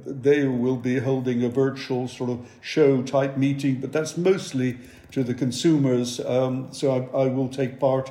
they 0.04 0.48
will 0.48 0.76
be 0.76 0.98
holding 0.98 1.44
a 1.44 1.48
virtual 1.48 2.08
sort 2.08 2.30
of 2.30 2.48
show 2.60 3.02
type 3.02 3.36
meeting, 3.36 3.80
but 3.80 3.92
that's 3.92 4.16
mostly 4.16 4.78
to 5.12 5.22
the 5.22 5.32
consumers. 5.32 6.18
Um, 6.18 6.68
so 6.72 6.90
I, 7.14 7.22
I 7.22 7.26
will 7.28 7.48
take 7.48 7.78
part 7.78 8.10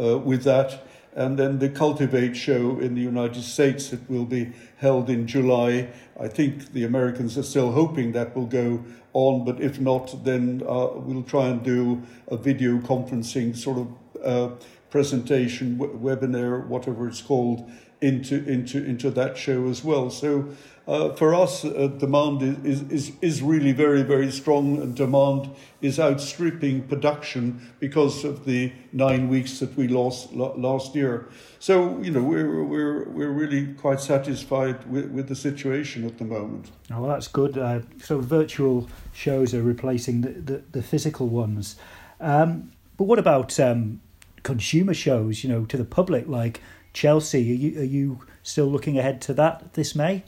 uh, 0.00 0.18
with 0.18 0.44
that. 0.44 0.86
And 1.14 1.38
then 1.38 1.58
the 1.58 1.68
Cultivate 1.68 2.34
show 2.34 2.78
in 2.80 2.94
the 2.94 3.02
United 3.02 3.42
States 3.42 3.90
that 3.90 4.08
will 4.08 4.24
be 4.24 4.52
held 4.78 5.10
in 5.10 5.26
July. 5.26 5.88
I 6.18 6.28
think 6.28 6.72
the 6.72 6.84
Americans 6.84 7.36
are 7.36 7.42
still 7.42 7.72
hoping 7.72 8.12
that 8.12 8.34
will 8.34 8.46
go 8.46 8.82
on, 9.12 9.44
but 9.44 9.60
if 9.60 9.78
not, 9.78 10.24
then 10.24 10.62
uh, 10.66 10.88
we'll 10.94 11.22
try 11.22 11.48
and 11.48 11.62
do 11.62 12.02
a 12.28 12.36
video 12.38 12.78
conferencing 12.78 13.54
sort 13.54 13.78
of 13.78 13.88
uh, 14.24 14.54
presentation, 14.88 15.76
w- 15.76 15.98
webinar, 15.98 16.66
whatever 16.66 17.06
it's 17.06 17.20
called, 17.20 17.70
into 18.02 18.44
into 18.48 18.84
into 18.84 19.10
that 19.10 19.38
show 19.38 19.68
as 19.68 19.82
well. 19.84 20.10
So 20.10 20.48
uh, 20.86 21.10
for 21.10 21.32
us, 21.32 21.64
uh, 21.64 21.86
demand 21.98 22.42
is, 22.66 22.82
is 22.90 23.12
is 23.20 23.40
really 23.40 23.72
very 23.72 24.02
very 24.02 24.32
strong, 24.32 24.82
and 24.82 24.96
demand 24.96 25.48
is 25.80 26.00
outstripping 26.00 26.82
production 26.88 27.70
because 27.78 28.24
of 28.24 28.44
the 28.44 28.72
nine 28.92 29.28
weeks 29.28 29.60
that 29.60 29.76
we 29.76 29.86
lost 29.86 30.32
last 30.32 30.96
year. 30.96 31.28
So 31.60 32.00
you 32.00 32.10
know 32.10 32.22
we're 32.22 32.64
we're 32.64 33.08
we're 33.08 33.30
really 33.30 33.74
quite 33.74 34.00
satisfied 34.00 34.84
with, 34.90 35.12
with 35.12 35.28
the 35.28 35.36
situation 35.36 36.04
at 36.04 36.18
the 36.18 36.24
moment. 36.24 36.72
Oh, 36.90 37.02
well, 37.02 37.10
that's 37.10 37.28
good. 37.28 37.56
Uh, 37.56 37.80
so 38.02 38.18
virtual 38.18 38.88
shows 39.12 39.54
are 39.54 39.62
replacing 39.62 40.22
the 40.22 40.30
the, 40.30 40.62
the 40.72 40.82
physical 40.82 41.28
ones. 41.28 41.76
Um, 42.20 42.72
but 42.96 43.04
what 43.04 43.20
about 43.20 43.58
um, 43.60 44.00
consumer 44.42 44.94
shows? 44.94 45.44
You 45.44 45.50
know, 45.50 45.64
to 45.66 45.76
the 45.76 45.84
public 45.84 46.26
like 46.26 46.60
Chelsea. 46.92 47.50
Are 47.50 47.54
you 47.54 47.80
are 47.80 47.84
you 47.84 48.18
still 48.42 48.66
looking 48.66 48.98
ahead 48.98 49.20
to 49.22 49.34
that 49.34 49.74
this 49.74 49.94
May? 49.94 50.24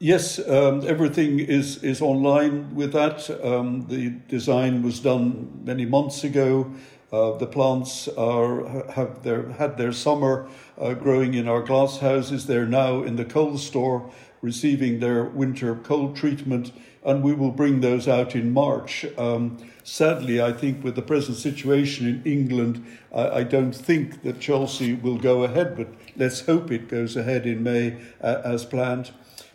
Yes, 0.00 0.38
um, 0.48 0.86
everything 0.86 1.40
is 1.40 1.82
is 1.82 2.00
online 2.00 2.74
with 2.74 2.92
that. 2.92 3.28
Um, 3.44 3.86
the 3.88 4.10
design 4.28 4.82
was 4.82 5.00
done 5.00 5.62
many 5.64 5.86
months 5.86 6.22
ago. 6.22 6.72
Uh, 7.10 7.32
the 7.38 7.46
plants 7.46 8.06
are 8.08 8.90
have 8.92 9.22
their 9.22 9.50
had 9.52 9.78
their 9.78 9.92
summer 9.92 10.46
uh, 10.78 10.92
growing 10.92 11.34
in 11.34 11.48
our 11.48 11.62
glass 11.62 11.98
houses. 11.98 12.46
They're 12.46 12.66
now 12.66 13.02
in 13.02 13.16
the 13.16 13.24
cold 13.24 13.60
store 13.60 14.10
receiving 14.42 15.00
their 15.00 15.24
winter 15.24 15.74
cold 15.74 16.16
treatment, 16.16 16.70
and 17.02 17.22
we 17.22 17.32
will 17.32 17.50
bring 17.50 17.80
those 17.80 18.06
out 18.06 18.34
in 18.34 18.52
March. 18.52 19.06
Um, 19.16 19.58
sadly, 19.82 20.40
I 20.40 20.52
think 20.52 20.84
with 20.84 20.96
the 20.96 21.02
present 21.02 21.38
situation 21.38 22.06
in 22.06 22.22
England, 22.30 22.84
I, 23.12 23.28
I, 23.28 23.42
don't 23.42 23.72
think 23.72 24.22
that 24.22 24.38
Chelsea 24.38 24.94
will 24.94 25.18
go 25.18 25.42
ahead, 25.44 25.76
but 25.76 25.88
let's 26.16 26.40
hope 26.40 26.70
it 26.70 26.88
goes 26.88 27.16
ahead 27.16 27.46
in 27.46 27.62
May 27.62 27.96
uh, 28.20 28.42
as 28.44 28.64
planned. 28.64 29.10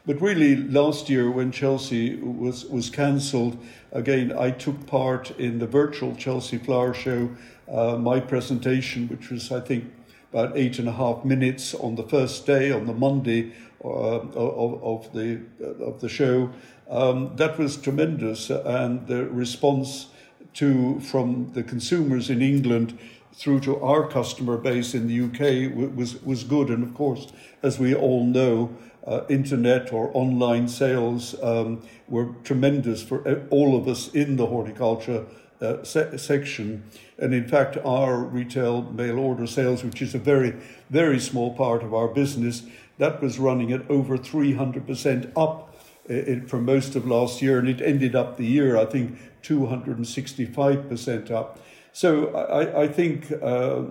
But 0.05 0.19
really, 0.19 0.57
last 0.57 1.09
year 1.09 1.31
when 1.31 1.53
Chelsea 1.53 2.17
was, 2.17 2.65
was 2.65 2.89
cancelled, 2.89 3.57
again, 3.93 4.33
I 4.37 4.51
took 4.51 4.85
part 4.85 5.31
in 5.39 5.59
the 5.59 5.67
virtual 5.67 6.13
Chelsea 6.13 6.57
Flower 6.57 6.93
Show. 6.93 7.29
Uh, 7.71 7.95
my 7.95 8.19
presentation, 8.19 9.07
which 9.07 9.29
was, 9.29 9.49
I 9.49 9.61
think, 9.61 9.85
about 10.33 10.57
eight 10.57 10.77
and 10.77 10.89
a 10.89 10.91
half 10.91 11.23
minutes 11.23 11.73
on 11.73 11.95
the 11.95 12.03
first 12.03 12.45
day, 12.45 12.69
on 12.69 12.85
the 12.85 12.93
Monday 12.93 13.53
uh, 13.83 13.87
of, 13.87 14.83
of, 14.83 15.13
the, 15.13 15.39
of 15.79 16.01
the 16.01 16.09
show, 16.09 16.51
um, 16.89 17.33
that 17.37 17.57
was 17.57 17.77
tremendous. 17.77 18.49
And 18.49 19.07
the 19.07 19.25
response 19.27 20.07
to 20.55 20.99
from 20.99 21.51
the 21.53 21.63
consumers 21.63 22.29
in 22.29 22.41
England 22.41 22.99
through 23.33 23.61
to 23.61 23.79
our 23.81 24.07
customer 24.07 24.57
base 24.57 24.93
in 24.93 25.07
the 25.07 25.21
UK 25.21 25.95
was 25.95 26.21
was 26.23 26.43
good. 26.43 26.69
And 26.69 26.83
of 26.83 26.93
course, 26.93 27.27
as 27.63 27.79
we 27.79 27.95
all 27.95 28.25
know, 28.25 28.75
uh, 29.05 29.21
internet 29.29 29.91
or 29.91 30.09
online 30.13 30.67
sales 30.67 31.35
um, 31.43 31.81
were 32.07 32.29
tremendous 32.43 33.03
for 33.03 33.45
all 33.49 33.75
of 33.77 33.87
us 33.87 34.07
in 34.13 34.37
the 34.37 34.45
horticulture 34.45 35.25
uh, 35.61 35.83
se- 35.83 36.17
section. 36.17 36.83
And 37.17 37.33
in 37.33 37.47
fact, 37.47 37.77
our 37.85 38.17
retail 38.17 38.83
mail 38.83 39.19
order 39.19 39.47
sales, 39.47 39.83
which 39.83 40.01
is 40.01 40.15
a 40.15 40.19
very, 40.19 40.55
very 40.89 41.19
small 41.19 41.53
part 41.53 41.83
of 41.83 41.93
our 41.93 42.07
business, 42.07 42.63
that 42.97 43.21
was 43.21 43.39
running 43.39 43.71
at 43.71 43.89
over 43.89 44.17
300% 44.17 45.31
up 45.35 45.75
uh, 46.09 46.47
for 46.47 46.59
most 46.59 46.95
of 46.95 47.07
last 47.07 47.41
year. 47.41 47.59
And 47.59 47.67
it 47.67 47.81
ended 47.81 48.15
up 48.15 48.37
the 48.37 48.45
year, 48.45 48.77
I 48.77 48.85
think, 48.85 49.17
265% 49.43 51.31
up. 51.31 51.59
So 51.95 52.35
I, 52.35 52.83
I 52.83 52.87
think 52.87 53.31
uh, 53.41 53.81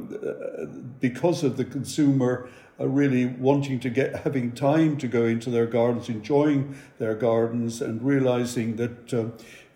because 1.01 1.45
of 1.45 1.57
the 1.57 1.65
consumer 1.65 2.49
really 2.79 3.27
wanting 3.27 3.81
to 3.81 3.91
get, 3.91 4.17
having 4.25 4.53
time 4.53 4.97
to 4.99 5.09
go 5.09 5.25
into 5.25 5.51
their 5.51 5.67
gardens, 5.67 6.09
enjoying 6.09 6.75
their 6.99 7.15
gardens, 7.15 7.81
and 7.83 8.03
realizing 8.03 8.77
that 8.77 9.15
uh, 9.15 9.27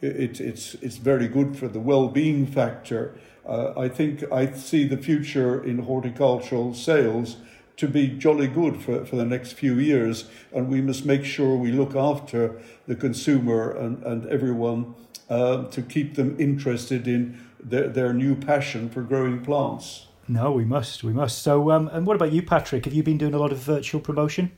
it, 0.01 0.41
it's, 0.41 0.75
it's 0.75 0.97
very 0.97 1.29
good 1.29 1.57
for 1.57 1.69
the 1.69 1.81
well-being 1.81 2.47
factor. 2.47 3.19
Uh, 3.47 3.73
I 3.77 3.89
think 3.89 4.25
I 4.33 4.53
see 4.53 4.87
the 4.87 4.97
future 4.97 5.63
in 5.63 5.79
horticultural 5.79 6.75
sales 6.75 7.37
to 7.77 7.87
be 7.87 8.09
jolly 8.09 8.49
good 8.49 8.81
for, 8.81 9.05
for 9.05 9.17
the 9.17 9.25
next 9.25 9.53
few 9.53 9.79
years, 9.79 10.29
and 10.53 10.69
we 10.69 10.81
must 10.81 11.05
make 11.05 11.25
sure 11.25 11.57
we 11.57 11.71
look 11.71 11.95
after 11.95 12.61
the 12.87 12.97
consumer 12.97 13.71
and, 13.71 14.03
and 14.03 14.27
everyone 14.27 14.95
uh, 15.29 15.65
to 15.65 15.83
keep 15.83 16.15
them 16.15 16.37
interested 16.39 17.07
in 17.07 17.39
their, 17.63 17.89
their 17.89 18.13
new 18.13 18.35
passion 18.35 18.89
for 18.89 19.03
growing 19.03 19.45
plants. 19.45 20.06
No, 20.29 20.51
we 20.53 20.65
must, 20.65 21.05
we 21.05 21.13
must. 21.13 21.43
So, 21.43 21.71
um, 21.71 21.89
and 21.89 22.07
what 22.07 22.17
about 22.17 22.33
you, 22.33 22.43
Patrick? 22.43 22.85
Have 22.85 22.95
you 22.95 23.03
been 23.03 23.19
doing 23.19 23.35
a 23.35 23.39
lot 23.39 23.53
of 23.53 23.59
virtual 23.59 24.01
promotion? 24.01 24.51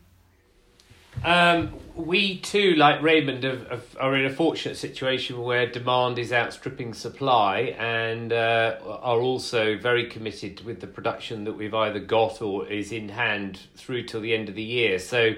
Um, 1.25 1.75
we 1.97 2.39
too, 2.39 2.75
like 2.77 3.03
Raymond, 3.03 3.43
have, 3.43 3.97
are 3.99 4.15
in 4.17 4.25
a 4.25 4.31
fortunate 4.31 4.77
situation 4.77 5.43
where 5.43 5.67
demand 5.67 6.19
is 6.19 6.33
outstripping 6.33 6.95
supply, 6.95 7.75
and 7.79 8.33
uh, 8.33 8.77
are 8.85 9.19
also 9.19 9.77
very 9.77 10.07
committed 10.07 10.65
with 10.65 10.81
the 10.81 10.87
production 10.87 11.45
that 11.45 11.55
we've 11.55 11.75
either 11.75 11.99
got 11.99 12.41
or 12.41 12.67
is 12.69 12.93
in 12.93 13.09
hand 13.09 13.61
through 13.75 14.05
till 14.05 14.21
the 14.21 14.35
end 14.35 14.49
of 14.49 14.55
the 14.55 14.63
year. 14.63 14.99
So 14.99 15.35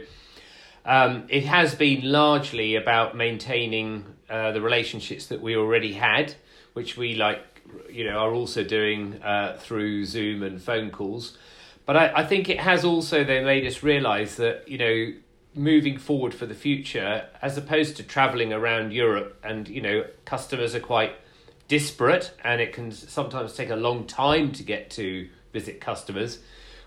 um, 0.84 1.25
it 1.28 1.44
has 1.44 1.75
been 1.75 2.02
largely 2.02 2.76
about 2.76 3.16
maintaining 3.16 4.04
uh, 4.28 4.52
the 4.52 4.60
relationships 4.60 5.26
that 5.26 5.40
we 5.40 5.56
already 5.56 5.94
had, 5.94 6.34
which 6.75 6.96
we 6.96 7.14
like, 7.14 7.50
you 7.90 8.04
know, 8.04 8.18
are 8.18 8.32
also 8.32 8.64
doing 8.64 9.22
uh, 9.22 9.58
through 9.60 10.04
Zoom 10.04 10.42
and 10.42 10.62
phone 10.62 10.90
calls. 10.90 11.36
But 11.86 11.96
I, 11.96 12.12
I 12.16 12.26
think 12.26 12.48
it 12.48 12.60
has 12.60 12.84
also 12.84 13.24
then 13.24 13.44
made 13.44 13.66
us 13.66 13.82
realise 13.82 14.36
that 14.36 14.68
you 14.68 14.78
know 14.78 15.12
moving 15.54 15.98
forward 15.98 16.32
for 16.32 16.46
the 16.46 16.54
future, 16.54 17.26
as 17.42 17.56
opposed 17.56 17.96
to 17.96 18.02
traveling 18.02 18.52
around 18.52 18.92
Europe, 18.92 19.38
and 19.42 19.68
you 19.68 19.80
know, 19.80 20.04
customers 20.24 20.74
are 20.74 20.80
quite 20.80 21.14
disparate, 21.68 22.32
and 22.44 22.60
it 22.60 22.72
can 22.72 22.92
sometimes 22.92 23.54
take 23.54 23.70
a 23.70 23.76
long 23.76 24.06
time 24.06 24.52
to 24.52 24.62
get 24.62 24.90
to 24.90 25.28
visit 25.52 25.80
customers. 25.80 26.38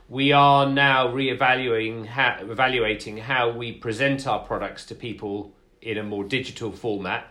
we 0.10 0.32
are 0.32 0.70
now 0.70 1.08
reevaluating 1.08 2.06
how, 2.06 2.38
evaluating 2.42 3.18
how 3.18 3.50
we 3.50 3.72
present 3.72 4.28
our 4.28 4.40
products 4.40 4.86
to 4.86 4.96
people 4.96 5.52
in 5.82 5.98
a 5.98 6.04
more 6.04 6.24
digital 6.24 6.72
format. 6.72 7.28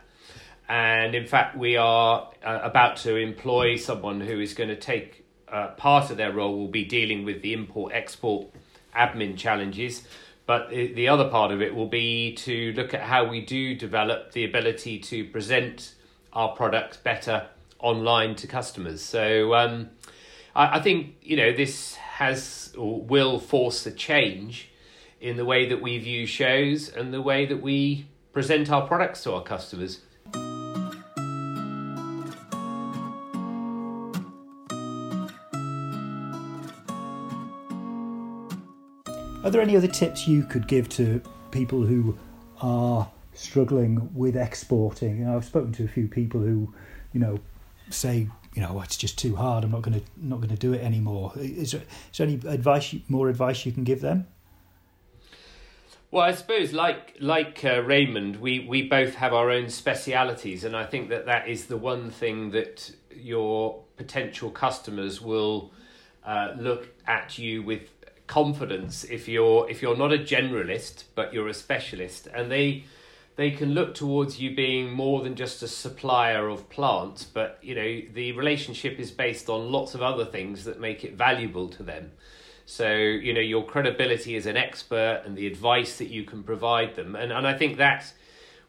And 0.72 1.14
in 1.14 1.26
fact, 1.26 1.54
we 1.54 1.76
are 1.76 2.30
uh, 2.42 2.60
about 2.62 2.96
to 2.98 3.16
employ 3.16 3.76
someone 3.76 4.22
who 4.22 4.40
is 4.40 4.54
going 4.54 4.70
to 4.70 4.76
take 4.76 5.22
uh, 5.46 5.68
part 5.72 6.10
of 6.10 6.16
their 6.16 6.32
role 6.32 6.56
will 6.56 6.68
be 6.68 6.86
dealing 6.86 7.26
with 7.26 7.42
the 7.42 7.52
import 7.52 7.92
export 7.92 8.46
admin 8.96 9.36
challenges. 9.36 10.02
But 10.46 10.70
the 10.70 11.08
other 11.08 11.28
part 11.28 11.52
of 11.52 11.60
it 11.60 11.74
will 11.74 11.88
be 11.88 12.34
to 12.36 12.72
look 12.72 12.94
at 12.94 13.02
how 13.02 13.28
we 13.28 13.42
do 13.42 13.74
develop 13.74 14.32
the 14.32 14.46
ability 14.46 14.98
to 15.00 15.26
present 15.26 15.94
our 16.32 16.56
products 16.56 16.96
better 16.96 17.48
online 17.78 18.34
to 18.36 18.46
customers. 18.46 19.02
So 19.02 19.54
um, 19.54 19.90
I, 20.56 20.78
I 20.78 20.80
think 20.80 21.16
you 21.20 21.36
know 21.36 21.52
this 21.52 21.96
has 21.96 22.72
or 22.78 23.02
will 23.02 23.38
force 23.38 23.84
a 23.84 23.92
change 23.92 24.70
in 25.20 25.36
the 25.36 25.44
way 25.44 25.68
that 25.68 25.82
we 25.82 25.98
view 25.98 26.24
shows 26.24 26.88
and 26.88 27.12
the 27.12 27.20
way 27.20 27.44
that 27.44 27.60
we 27.60 28.06
present 28.32 28.70
our 28.70 28.86
products 28.86 29.22
to 29.24 29.34
our 29.34 29.42
customers. 29.42 30.00
There 39.52 39.62
any 39.62 39.76
other 39.76 39.88
tips 39.88 40.26
you 40.26 40.44
could 40.44 40.66
give 40.66 40.88
to 40.90 41.20
people 41.50 41.82
who 41.82 42.16
are 42.60 43.10
struggling 43.34 44.10
with 44.14 44.36
exporting? 44.36 45.18
You 45.18 45.24
know, 45.26 45.36
I've 45.36 45.44
spoken 45.44 45.72
to 45.72 45.84
a 45.84 45.88
few 45.88 46.08
people 46.08 46.40
who, 46.40 46.72
you 47.12 47.20
know, 47.20 47.38
say, 47.90 48.28
you 48.54 48.62
know, 48.62 48.80
it's 48.82 48.96
just 48.96 49.18
too 49.18 49.36
hard. 49.36 49.64
I'm 49.64 49.70
not 49.70 49.82
going 49.82 50.00
to 50.00 50.06
not 50.16 50.36
going 50.36 50.50
to 50.50 50.56
do 50.56 50.72
it 50.72 50.82
anymore. 50.82 51.32
Is 51.36 51.72
there, 51.72 51.82
is 51.82 52.18
there 52.18 52.26
any 52.26 52.40
advice, 52.46 52.94
more 53.08 53.28
advice 53.28 53.64
you 53.64 53.72
can 53.72 53.84
give 53.84 54.00
them? 54.00 54.26
Well, 56.10 56.24
I 56.24 56.32
suppose, 56.32 56.74
like 56.74 57.16
like 57.20 57.64
uh, 57.64 57.82
Raymond, 57.82 58.36
we, 58.36 58.60
we 58.60 58.82
both 58.82 59.14
have 59.14 59.32
our 59.32 59.50
own 59.50 59.70
specialities, 59.70 60.62
and 60.62 60.76
I 60.76 60.84
think 60.84 61.08
that 61.08 61.24
that 61.24 61.48
is 61.48 61.66
the 61.66 61.78
one 61.78 62.10
thing 62.10 62.50
that 62.50 62.92
your 63.10 63.82
potential 63.96 64.50
customers 64.50 65.22
will 65.22 65.72
uh, 66.24 66.52
look 66.58 66.88
at 67.06 67.38
you 67.38 67.62
with 67.62 67.88
confidence 68.26 69.04
if 69.04 69.28
you're 69.28 69.68
if 69.70 69.82
you're 69.82 69.96
not 69.96 70.12
a 70.12 70.18
generalist 70.18 71.04
but 71.14 71.32
you're 71.32 71.48
a 71.48 71.54
specialist. 71.54 72.28
And 72.32 72.50
they 72.50 72.84
they 73.36 73.50
can 73.50 73.72
look 73.72 73.94
towards 73.94 74.40
you 74.40 74.54
being 74.54 74.92
more 74.92 75.22
than 75.22 75.34
just 75.34 75.62
a 75.62 75.68
supplier 75.68 76.48
of 76.48 76.68
plants 76.68 77.24
but 77.24 77.58
you 77.62 77.74
know 77.74 78.02
the 78.12 78.32
relationship 78.32 78.98
is 78.98 79.10
based 79.10 79.48
on 79.48 79.72
lots 79.72 79.94
of 79.94 80.02
other 80.02 80.24
things 80.24 80.64
that 80.64 80.80
make 80.80 81.04
it 81.04 81.14
valuable 81.14 81.68
to 81.68 81.82
them. 81.82 82.12
So 82.66 82.92
you 82.92 83.34
know 83.34 83.40
your 83.40 83.64
credibility 83.64 84.36
as 84.36 84.46
an 84.46 84.56
expert 84.56 85.22
and 85.24 85.36
the 85.36 85.46
advice 85.46 85.98
that 85.98 86.08
you 86.08 86.24
can 86.24 86.42
provide 86.42 86.94
them. 86.96 87.16
And 87.16 87.32
and 87.32 87.46
I 87.46 87.56
think 87.56 87.76
that 87.78 88.12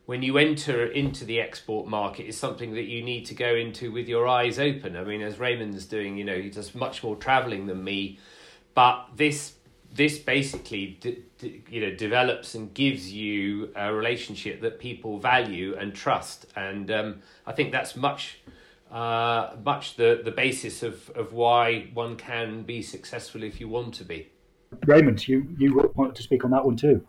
when 0.05 0.21
you 0.21 0.37
enter 0.37 0.85
into 0.85 1.23
the 1.23 1.39
export 1.39 1.87
market 1.87 2.27
is 2.27 2.37
something 2.37 2.73
that 2.73 2.83
you 2.83 3.01
need 3.01 3.25
to 3.25 3.33
go 3.33 3.55
into 3.55 3.91
with 3.91 4.09
your 4.09 4.27
eyes 4.27 4.59
open. 4.59 4.97
I 4.97 5.03
mean, 5.03 5.21
as 5.21 5.39
Raymond's 5.39 5.85
doing, 5.85 6.17
you 6.17 6.25
know, 6.25 6.39
he 6.39 6.49
does 6.49 6.75
much 6.75 7.03
more 7.03 7.15
traveling 7.15 7.67
than 7.67 7.83
me 7.83 8.19
but 8.75 9.07
this 9.15 9.53
this 9.93 10.17
basically 10.17 10.99
you 11.69 11.81
know 11.81 11.93
develops 11.95 12.55
and 12.55 12.73
gives 12.73 13.11
you 13.11 13.71
a 13.75 13.93
relationship 13.93 14.61
that 14.61 14.79
people 14.79 15.19
value 15.19 15.75
and 15.77 15.93
trust 15.93 16.47
and 16.55 16.89
um, 16.89 17.21
I 17.45 17.51
think 17.51 17.71
that's 17.71 17.95
much 17.95 18.39
uh, 18.93 19.55
much 19.65 19.95
the, 19.95 20.21
the 20.23 20.31
basis 20.31 20.83
of, 20.83 21.09
of 21.15 21.33
why 21.33 21.89
one 21.93 22.15
can 22.15 22.61
be 22.61 22.81
successful 22.81 23.41
if 23.41 23.59
you 23.59 23.67
want 23.67 23.91
to 23.95 24.05
be. 24.05 24.29
Raymond, 24.85 25.27
you, 25.27 25.47
you 25.57 25.91
wanted 25.95 26.15
to 26.15 26.23
speak 26.23 26.45
on 26.45 26.51
that 26.51 26.63
one 26.63 26.77
too. 26.77 27.05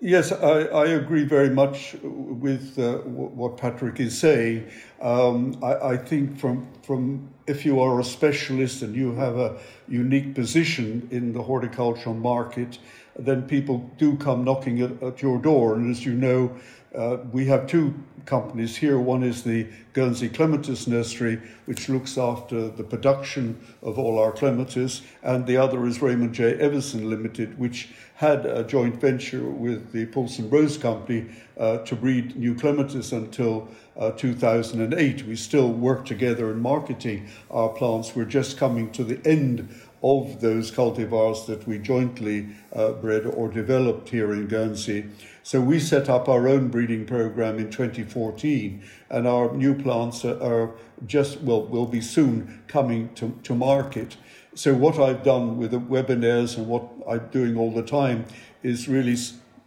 Yes, 0.00 0.30
I, 0.30 0.60
I 0.66 0.86
agree 0.86 1.24
very 1.24 1.50
much 1.50 1.96
with 2.04 2.78
uh, 2.78 2.98
what 2.98 3.56
Patrick 3.56 3.98
is 3.98 4.16
saying. 4.16 4.68
Um, 5.00 5.58
I, 5.60 5.74
I 5.74 5.96
think 5.96 6.38
from 6.38 6.68
from 6.82 7.28
if 7.48 7.64
you 7.64 7.80
are 7.80 7.98
a 7.98 8.04
specialist 8.04 8.82
and 8.82 8.94
you 8.94 9.12
have 9.14 9.36
a 9.36 9.58
unique 9.88 10.36
position 10.36 11.08
in 11.10 11.32
the 11.32 11.42
horticultural 11.42 12.14
market, 12.14 12.78
then 13.18 13.42
people 13.42 13.90
do 13.98 14.16
come 14.16 14.44
knocking 14.44 14.80
at, 14.80 15.02
at 15.02 15.22
your 15.22 15.38
door. 15.38 15.74
And 15.74 15.90
as 15.90 16.06
you 16.06 16.14
know, 16.14 16.56
uh, 16.94 17.18
we 17.32 17.46
have 17.46 17.66
two 17.66 17.94
companies 18.24 18.76
here. 18.76 18.98
One 18.98 19.22
is 19.22 19.42
the 19.42 19.66
Guernsey 19.94 20.28
Clematis 20.28 20.86
Nursery, 20.86 21.40
which 21.64 21.88
looks 21.88 22.18
after 22.18 22.68
the 22.68 22.84
production 22.84 23.58
of 23.82 23.98
all 23.98 24.18
our 24.18 24.32
clematis, 24.32 25.02
and 25.22 25.46
the 25.46 25.56
other 25.56 25.86
is 25.86 26.02
Raymond 26.02 26.34
J. 26.34 26.54
Evison 26.54 27.08
Limited, 27.08 27.58
which 27.58 27.88
had 28.16 28.44
a 28.46 28.64
joint 28.64 29.00
venture 29.00 29.44
with 29.44 29.92
the 29.92 30.06
Poulsen 30.06 30.50
Rose 30.50 30.76
Company 30.76 31.26
uh, 31.56 31.78
to 31.78 31.96
breed 31.96 32.36
new 32.36 32.54
clematis 32.54 33.12
until 33.12 33.68
uh, 33.96 34.10
2008. 34.12 35.26
We 35.26 35.36
still 35.36 35.72
work 35.72 36.04
together 36.04 36.50
in 36.50 36.60
marketing 36.60 37.28
our 37.50 37.68
plants. 37.68 38.14
We're 38.14 38.24
just 38.24 38.58
coming 38.58 38.90
to 38.92 39.04
the 39.04 39.26
end 39.28 39.68
of 40.02 40.40
those 40.40 40.70
cultivars 40.70 41.46
that 41.46 41.66
we 41.66 41.78
jointly 41.78 42.48
uh, 42.72 42.92
bred 42.92 43.26
or 43.26 43.48
developed 43.48 44.10
here 44.10 44.32
in 44.32 44.46
Guernsey. 44.46 45.06
So 45.42 45.60
we 45.60 45.80
set 45.80 46.08
up 46.08 46.28
our 46.28 46.46
own 46.46 46.68
breeding 46.68 47.06
program 47.06 47.58
in 47.58 47.70
2014, 47.70 48.82
and 49.10 49.26
our 49.26 49.52
new 49.54 49.74
plants 49.74 50.24
are 50.24 50.70
just 51.06 51.40
well 51.40 51.64
will 51.64 51.86
be 51.86 52.00
soon 52.00 52.62
coming 52.68 53.12
to, 53.14 53.36
to 53.44 53.54
market. 53.54 54.16
So 54.54 54.74
what 54.74 54.98
I've 54.98 55.22
done 55.22 55.56
with 55.56 55.70
the 55.70 55.80
webinars 55.80 56.56
and 56.56 56.66
what 56.66 56.88
I'm 57.08 57.28
doing 57.28 57.56
all 57.56 57.70
the 57.70 57.82
time 57.82 58.24
is 58.62 58.88
really 58.88 59.16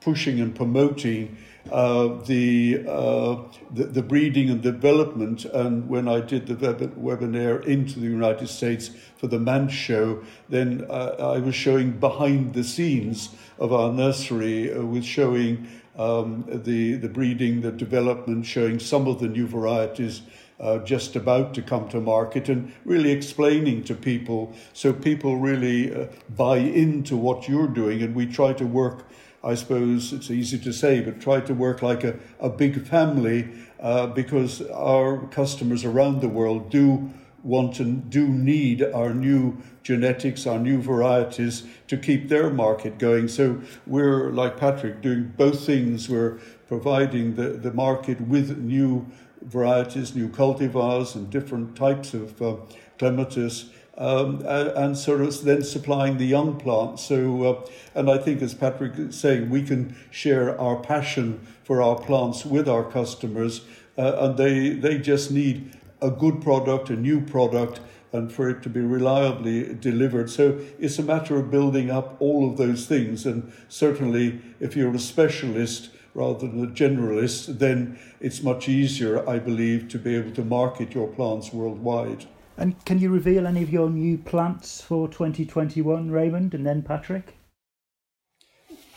pushing 0.02 0.39
and 0.39 0.56
promoting 0.56 1.38
uh, 1.69 2.19
the, 2.26 2.84
uh, 2.88 3.38
the, 3.71 3.84
the 3.84 4.02
breeding 4.02 4.50
and 4.50 4.62
development. 4.62 5.45
And 5.45 5.88
when 5.88 6.08
I 6.08 6.21
did 6.21 6.47
the 6.47 6.56
web- 6.56 6.95
webinar 6.95 7.63
into 7.65 8.00
the 8.00 8.08
United 8.08 8.47
States 8.47 8.89
for 9.17 9.28
the 9.28 9.39
MANTS 9.39 9.74
show, 9.74 10.24
then 10.50 10.86
uh, 10.89 11.15
I 11.19 11.39
was 11.39 11.56
showing 11.56 11.91
behind 12.00 12.54
the 12.54 12.63
scenes 12.63 13.30
of 13.60 13.71
our 13.71 13.91
nursery, 13.93 14.74
uh, 14.74 14.84
with 14.84 15.04
showing 15.04 15.67
um, 15.97 16.45
the 16.47 16.95
the 16.95 17.10
breeding, 17.10 17.62
the 17.62 17.71
development, 17.71 18.45
showing 18.45 18.80
some 18.80 19.08
of 19.08 19.19
the 19.19 19.28
new 19.28 19.47
varieties. 19.47 20.21
Uh, 20.60 20.78
just 20.78 21.15
about 21.15 21.56
to 21.56 21.62
come 21.63 21.89
to 21.89 22.00
market 22.00 22.47
and 22.47 22.71
really 22.86 23.10
explaining 23.10 23.84
to 23.84 23.95
people 23.95 24.54
so 24.74 24.93
people 24.93 25.38
really 25.38 25.91
uh, 25.91 26.06
buy 26.38 26.58
into 26.58 27.17
what 27.17 27.50
you're 27.50 27.67
doing 27.67 28.04
and 28.04 28.13
we 28.13 28.28
try 28.28 28.54
to 28.54 28.63
work 28.63 29.08
I 29.44 29.56
suppose 29.56 30.14
it's 30.14 30.30
easy 30.30 30.60
to 30.60 30.72
say, 30.72 31.02
but 31.02 31.20
try 31.20 31.42
to 31.42 31.54
work 31.54 31.82
like 31.82 32.04
a, 32.04 32.20
a 32.40 32.50
big 32.50 32.86
family 32.86 33.50
uh, 33.80 34.08
because 34.08 34.62
our 34.70 35.26
customers 35.28 35.84
around 35.84 36.22
the 36.22 36.30
world 36.30 36.70
do 36.70 37.12
want 37.44 37.80
and 37.80 38.08
do 38.10 38.28
need 38.28 38.84
our 38.84 39.14
new 39.14 39.58
genetics, 39.82 40.46
our 40.46 40.60
new 40.60 40.80
varieties 40.80 41.64
to 41.88 41.98
keep 41.98 42.30
their 42.30 42.52
market 42.52 43.00
going. 43.00 43.28
So 43.28 43.62
we're, 43.88 44.30
like 44.30 44.58
Patrick, 44.58 45.02
doing 45.02 45.34
both 45.36 45.66
things. 45.66 46.08
We're 46.08 46.38
providing 46.68 47.36
the, 47.36 47.50
the 47.50 47.74
market 47.74 48.22
with 48.22 48.60
new 48.60 49.08
varieties, 49.42 50.16
new 50.16 50.30
cultivars, 50.30 51.16
and 51.16 51.32
different 51.32 51.76
types 51.76 52.14
of 52.14 52.40
uh, 52.42 52.58
clematis 53.00 53.72
um, 53.98 54.42
and 54.46 54.98
sort 54.98 55.22
of 55.22 55.44
then 55.44 55.64
supplying 55.64 56.18
the 56.18 56.26
young 56.26 56.60
plants. 56.60 57.04
So, 57.04 57.44
uh, 57.44 57.70
and 57.94 58.10
I 58.10 58.18
think, 58.18 58.42
as 58.42 58.54
Patrick 58.54 58.98
is 58.98 59.20
saying, 59.20 59.50
we 59.50 59.64
can 59.64 59.96
share 60.10 60.60
our 60.60 60.78
passion 60.78 61.46
for 61.64 61.82
our 61.82 61.96
plants 61.96 62.46
with 62.46 62.68
our 62.68 62.84
customers, 62.84 63.62
uh, 63.98 64.16
and 64.20 64.38
they 64.38 64.70
they 64.70 64.98
just 64.98 65.32
need 65.32 65.78
a 66.02 66.10
good 66.10 66.42
product, 66.42 66.90
a 66.90 66.96
new 66.96 67.22
product, 67.22 67.80
and 68.12 68.32
for 68.32 68.50
it 68.50 68.64
to 68.64 68.70
be 68.70 68.82
reliably 68.82 69.74
delivered. 69.76 70.30
So 70.30 70.60
it's 70.80 71.00
a 71.00 71.04
matter 71.04 71.38
of 71.38 71.52
building 71.52 71.92
up 71.92 72.16
all 72.20 72.50
of 72.50 72.58
those 72.58 72.86
things. 72.86 73.26
And 73.26 73.54
certainly, 73.70 74.42
if 74.60 74.76
you're 74.76 74.96
a 74.96 75.00
specialist 75.00 75.90
rather 76.14 76.48
than 76.48 76.64
a 76.64 76.68
generalist, 76.68 77.60
then 77.60 77.98
it's 78.20 78.44
much 78.44 78.68
easier, 78.68 79.28
I 79.30 79.40
believe, 79.40 79.88
to 79.90 80.00
be 80.00 80.16
able 80.16 80.32
to 80.32 80.44
market 80.44 80.94
your 80.94 81.08
plants 81.08 81.54
worldwide. 81.54 82.26
And 82.58 82.84
can 82.86 83.00
you 83.00 83.10
reveal 83.10 83.48
any 83.48 83.64
of 83.64 83.70
your 83.70 83.90
new 83.90 84.18
plants 84.18 84.82
for 84.82 85.08
2021, 85.08 86.12
Raymond, 86.12 86.54
and 86.54 86.66
then 86.66 86.82
Patrick? 86.84 87.38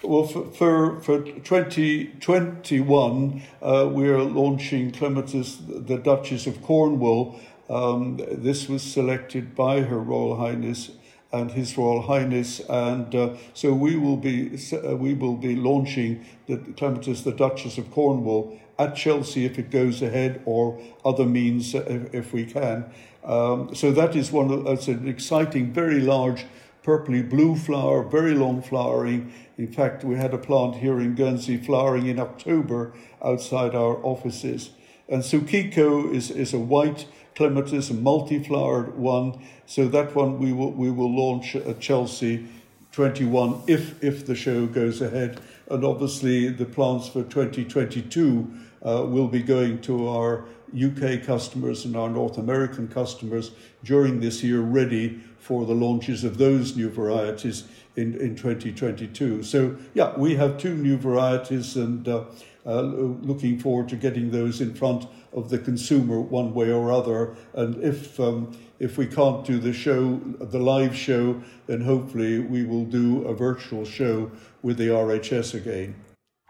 Well, 0.02 0.26
for, 0.26 0.50
for, 0.50 0.98
for 1.00 1.22
2021, 1.22 3.42
uh, 3.62 3.88
we're 3.90 4.20
launching 4.20 4.90
Clematis, 4.90 5.56
the 5.66 5.96
Duchess 5.96 6.46
of 6.46 6.60
Cornwall. 6.62 7.40
Um, 7.70 8.20
this 8.30 8.68
was 8.68 8.82
selected 8.82 9.54
by 9.54 9.80
Her 9.80 9.98
Royal 9.98 10.36
Highness 10.36 10.90
and 11.32 11.52
His 11.52 11.78
Royal 11.78 12.02
Highness, 12.02 12.60
and 12.68 13.14
uh, 13.14 13.36
so 13.54 13.72
we 13.72 13.96
will 13.96 14.18
be 14.18 14.58
uh, 14.72 14.94
we 14.94 15.14
will 15.14 15.36
be 15.36 15.56
launching 15.56 16.26
the 16.46 16.58
Clematis, 16.58 17.22
the 17.22 17.32
Duchess 17.32 17.78
of 17.78 17.90
Cornwall, 17.90 18.60
at 18.78 18.96
Chelsea 18.96 19.44
if 19.44 19.58
it 19.58 19.70
goes 19.70 20.02
ahead, 20.02 20.42
or 20.44 20.80
other 21.04 21.24
means 21.24 21.74
if, 21.74 22.12
if 22.14 22.32
we 22.32 22.44
can. 22.44 22.90
Um, 23.24 23.74
so 23.74 23.92
that 23.92 24.14
is 24.14 24.30
one. 24.30 24.50
Of, 24.50 24.66
it's 24.66 24.88
an 24.88 25.08
exciting, 25.08 25.72
very 25.72 26.00
large 26.00 26.46
purpley 26.84 27.28
blue 27.28 27.56
flower, 27.56 28.02
very 28.02 28.34
long 28.34 28.62
flowering. 28.62 29.32
In 29.56 29.72
fact, 29.72 30.04
we 30.04 30.16
had 30.16 30.34
a 30.34 30.38
plant 30.38 30.76
here 30.76 31.00
in 31.00 31.14
Guernsey 31.14 31.56
flowering 31.56 32.06
in 32.06 32.18
October 32.18 32.92
outside 33.22 33.74
our 33.74 33.96
offices. 34.04 34.70
And 35.08 35.22
Sukiko 35.22 36.12
is, 36.12 36.30
is 36.30 36.52
a 36.52 36.58
white 36.58 37.06
clematis, 37.34 37.90
a 37.90 37.94
multi-flowered 37.94 38.96
one. 38.96 39.42
So 39.66 39.88
that 39.88 40.14
one 40.14 40.38
we 40.38 40.52
will 40.52 40.72
we 40.72 40.90
will 40.90 41.14
launch 41.14 41.56
at 41.56 41.80
Chelsea 41.80 42.46
21 42.92 43.62
if 43.66 44.02
if 44.02 44.26
the 44.26 44.34
show 44.34 44.66
goes 44.66 45.00
ahead. 45.00 45.40
And 45.70 45.84
obviously 45.84 46.48
the 46.48 46.64
plants 46.64 47.08
for 47.08 47.22
2022 47.22 48.52
uh, 48.84 49.04
will 49.06 49.28
be 49.28 49.42
going 49.42 49.80
to 49.82 50.08
our 50.08 50.44
UK 50.74 51.22
customers 51.22 51.84
and 51.84 51.96
our 51.96 52.10
North 52.10 52.38
American 52.38 52.88
customers 52.88 53.52
during 53.82 54.20
this 54.20 54.42
year, 54.42 54.60
ready 54.60 55.20
for 55.38 55.64
the 55.66 55.74
launches 55.74 56.24
of 56.24 56.38
those 56.38 56.76
new 56.76 56.90
varieties 56.90 57.64
in, 57.96 58.18
in 58.20 58.34
2022. 58.34 59.42
So, 59.42 59.76
yeah, 59.94 60.16
we 60.16 60.34
have 60.36 60.58
two 60.58 60.74
new 60.74 60.96
varieties 60.96 61.76
and 61.76 62.06
uh, 62.08 62.24
uh, 62.66 62.80
looking 62.80 63.58
forward 63.58 63.88
to 63.90 63.96
getting 63.96 64.30
those 64.30 64.60
in 64.60 64.74
front 64.74 65.06
of 65.32 65.50
the 65.50 65.58
consumer 65.58 66.20
one 66.20 66.54
way 66.54 66.72
or 66.72 66.90
other. 66.90 67.36
And 67.52 67.82
if 67.82 68.18
um, 68.18 68.56
if 68.78 68.98
we 68.98 69.06
can't 69.06 69.44
do 69.44 69.58
the 69.58 69.72
show, 69.72 70.16
the 70.40 70.58
live 70.58 70.96
show, 70.96 71.42
then 71.66 71.80
hopefully 71.80 72.40
we 72.40 72.64
will 72.64 72.84
do 72.84 73.24
a 73.26 73.34
virtual 73.34 73.84
show 73.84 74.30
with 74.62 74.78
the 74.78 74.88
RHS 74.88 75.54
again. 75.54 75.94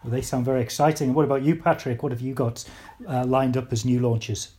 Well, 0.03 0.13
they 0.13 0.23
sound 0.23 0.45
very 0.45 0.61
exciting. 0.61 1.15
What 1.15 1.25
about 1.25 1.43
you, 1.43 1.57
Patrick? 1.57 2.03
What 2.03 2.13
have 2.13 2.21
you 2.21 2.35
got 2.35 2.65
uh, 3.09 3.25
lined 3.25 3.57
up 3.57 3.73
as 3.73 3.85
new 3.85 4.01
launches? 4.01 4.53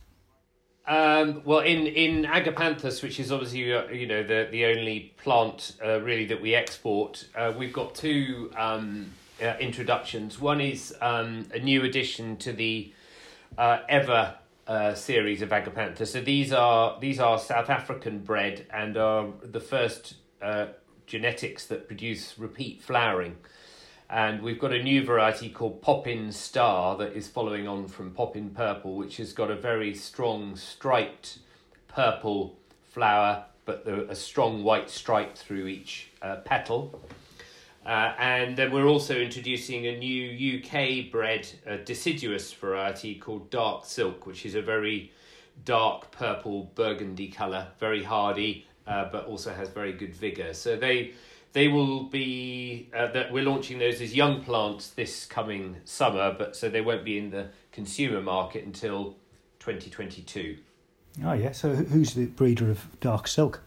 Um, 0.86 1.42
well, 1.44 1.60
in, 1.60 1.86
in 1.86 2.24
Agapanthus, 2.24 3.02
which 3.02 3.18
is 3.18 3.32
obviously 3.32 3.72
uh, 3.72 3.88
you 3.88 4.06
know 4.06 4.22
the 4.22 4.48
the 4.50 4.66
only 4.66 5.14
plant 5.16 5.76
uh, 5.84 6.00
really 6.00 6.26
that 6.26 6.40
we 6.40 6.54
export, 6.54 7.26
uh, 7.34 7.52
we've 7.58 7.72
got 7.72 7.96
two 7.96 8.52
um, 8.56 9.12
uh, 9.42 9.54
introductions. 9.58 10.40
One 10.40 10.60
is 10.60 10.94
um, 11.00 11.46
a 11.52 11.58
new 11.58 11.82
addition 11.84 12.36
to 12.38 12.52
the 12.52 12.92
uh, 13.58 13.78
Ever 13.88 14.36
uh, 14.66 14.94
series 14.94 15.42
of 15.42 15.50
Agapanthus. 15.50 16.08
So 16.08 16.20
these 16.20 16.52
are 16.52 16.98
these 17.00 17.20
are 17.20 17.38
South 17.38 17.70
African 17.70 18.20
bred 18.20 18.66
and 18.72 18.96
are 18.96 19.28
the 19.42 19.60
first 19.60 20.14
genetics 21.06 21.66
that 21.66 21.86
produce 21.86 22.38
repeat 22.38 22.82
flowering. 22.82 23.36
And 24.08 24.42
we've 24.42 24.58
got 24.58 24.72
a 24.72 24.82
new 24.82 25.04
variety 25.04 25.48
called 25.48 25.82
Poppin 25.82 26.30
Star 26.30 26.96
that 26.98 27.12
is 27.14 27.26
following 27.26 27.66
on 27.66 27.88
from 27.88 28.12
Poppin 28.12 28.50
Purple, 28.50 28.94
which 28.96 29.16
has 29.16 29.32
got 29.32 29.50
a 29.50 29.56
very 29.56 29.94
strong 29.94 30.54
striped 30.54 31.38
purple 31.88 32.56
flower, 32.84 33.44
but 33.64 33.86
a 33.88 34.14
strong 34.14 34.62
white 34.62 34.90
stripe 34.90 35.36
through 35.36 35.66
each 35.66 36.12
uh, 36.22 36.36
petal. 36.44 37.00
Uh, 37.86 38.12
and 38.18 38.56
then 38.56 38.72
we're 38.72 38.88
also 38.88 39.14
introducing 39.14 39.86
a 39.86 39.96
new 39.96 40.58
UK 40.58 41.08
bred 41.12 41.48
uh, 41.70 41.76
deciduous 41.84 42.52
variety 42.52 43.14
called 43.14 43.48
Dark 43.48 43.84
Silk, 43.84 44.26
which 44.26 44.44
is 44.44 44.56
a 44.56 44.62
very 44.62 45.12
dark 45.64 46.10
purple 46.10 46.72
burgundy 46.74 47.28
colour, 47.28 47.68
very 47.78 48.02
hardy, 48.02 48.66
uh, 48.88 49.08
but 49.12 49.24
also 49.26 49.54
has 49.54 49.68
very 49.68 49.92
good 49.92 50.12
vigour. 50.12 50.52
So 50.52 50.74
they 50.76 51.12
they 51.52 51.68
will 51.68 52.02
be 52.02 52.90
uh, 52.92 53.06
that 53.12 53.32
we're 53.32 53.44
launching 53.44 53.78
those 53.78 54.00
as 54.00 54.12
young 54.12 54.42
plants 54.42 54.90
this 54.90 55.24
coming 55.24 55.76
summer, 55.84 56.34
but 56.36 56.56
so 56.56 56.68
they 56.68 56.80
won't 56.80 57.04
be 57.04 57.16
in 57.16 57.30
the 57.30 57.50
consumer 57.70 58.20
market 58.20 58.64
until 58.64 59.14
2022. 59.60 60.58
Oh 61.24 61.32
yeah, 61.34 61.52
so 61.52 61.74
who's 61.74 62.14
the 62.14 62.26
breeder 62.26 62.68
of 62.68 63.00
dark 63.00 63.28
silk? 63.28 63.62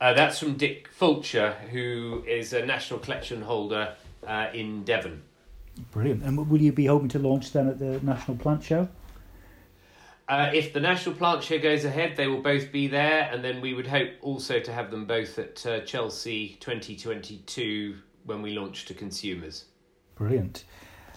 Uh, 0.00 0.12
that's 0.12 0.38
from 0.38 0.56
Dick 0.56 0.88
Fulcher, 0.88 1.52
who 1.70 2.22
is 2.26 2.52
a 2.52 2.64
national 2.64 3.00
collection 3.00 3.42
holder 3.42 3.94
uh, 4.26 4.48
in 4.52 4.84
Devon. 4.84 5.22
Brilliant. 5.92 6.22
And 6.22 6.50
will 6.50 6.60
you 6.60 6.72
be 6.72 6.86
hoping 6.86 7.08
to 7.08 7.18
launch 7.18 7.52
then 7.52 7.68
at 7.68 7.78
the 7.78 8.00
National 8.02 8.36
Plant 8.36 8.62
Show? 8.62 8.88
Uh, 10.28 10.50
if 10.52 10.72
the 10.72 10.80
National 10.80 11.14
Plant 11.14 11.44
Show 11.44 11.58
goes 11.58 11.84
ahead, 11.84 12.16
they 12.16 12.26
will 12.26 12.42
both 12.42 12.72
be 12.72 12.88
there, 12.88 13.30
and 13.32 13.44
then 13.44 13.60
we 13.60 13.74
would 13.74 13.86
hope 13.86 14.10
also 14.22 14.58
to 14.58 14.72
have 14.72 14.90
them 14.90 15.06
both 15.06 15.38
at 15.38 15.64
uh, 15.64 15.80
Chelsea 15.80 16.56
2022 16.60 17.96
when 18.24 18.42
we 18.42 18.52
launch 18.52 18.86
to 18.86 18.94
consumers. 18.94 19.66
Brilliant. 20.16 20.64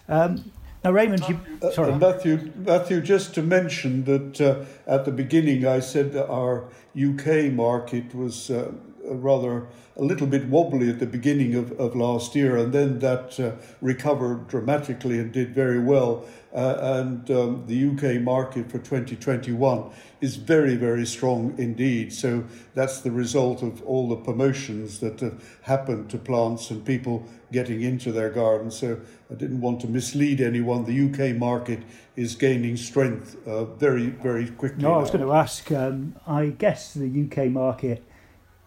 Um, 0.08 0.52
now, 0.82 0.92
Raymond, 0.92 1.28
you. 1.28 1.38
Uh, 1.62 1.70
sorry. 1.70 1.92
Uh, 1.92 1.98
Matthew, 1.98 2.52
Matthew, 2.56 3.00
just 3.00 3.34
to 3.34 3.42
mention 3.42 4.04
that 4.04 4.40
uh, 4.40 4.64
at 4.86 5.04
the 5.04 5.12
beginning 5.12 5.66
I 5.66 5.80
said 5.80 6.12
that 6.12 6.28
our 6.28 6.68
UK 6.98 7.52
market 7.52 8.14
was 8.14 8.50
uh, 8.50 8.72
rather 9.14 9.66
a 9.96 10.02
little 10.02 10.26
bit 10.26 10.46
wobbly 10.48 10.88
at 10.88 10.98
the 10.98 11.06
beginning 11.06 11.54
of, 11.54 11.72
of 11.72 11.94
last 11.96 12.34
year, 12.34 12.56
and 12.56 12.72
then 12.72 12.98
that 13.00 13.38
uh, 13.38 13.52
recovered 13.80 14.48
dramatically 14.48 15.18
and 15.18 15.32
did 15.32 15.54
very 15.54 15.78
well 15.78 16.24
uh, 16.52 16.76
and 16.80 17.30
um, 17.30 17.64
the 17.66 17.90
UK 17.90 18.20
market 18.20 18.70
for 18.70 18.78
2021 18.78 19.90
is 20.20 20.34
very, 20.34 20.74
very 20.74 21.06
strong 21.06 21.54
indeed. 21.58 22.12
So 22.12 22.44
that's 22.74 23.00
the 23.00 23.10
result 23.12 23.62
of 23.62 23.82
all 23.84 24.08
the 24.08 24.16
promotions 24.16 24.98
that 24.98 25.20
have 25.20 25.58
happened 25.62 26.10
to 26.10 26.18
plants 26.18 26.70
and 26.70 26.84
people 26.84 27.24
getting 27.52 27.82
into 27.82 28.10
their 28.10 28.30
gardens. 28.30 28.76
So 28.76 29.00
I 29.30 29.34
didn't 29.34 29.60
want 29.60 29.80
to 29.82 29.86
mislead 29.86 30.40
anyone. 30.40 30.84
The 30.84 31.30
UK 31.30 31.36
market 31.36 31.82
is 32.16 32.34
gaining 32.34 32.76
strength 32.76 33.36
uh, 33.46 33.64
very, 33.64 34.08
very 34.08 34.48
quickly. 34.48 34.82
No, 34.82 34.94
I 34.94 34.98
was 34.98 35.10
going 35.10 35.24
to 35.24 35.32
ask. 35.32 35.70
Um, 35.70 36.16
I 36.26 36.46
guess 36.46 36.94
the 36.94 37.28
UK 37.30 37.48
market 37.50 38.04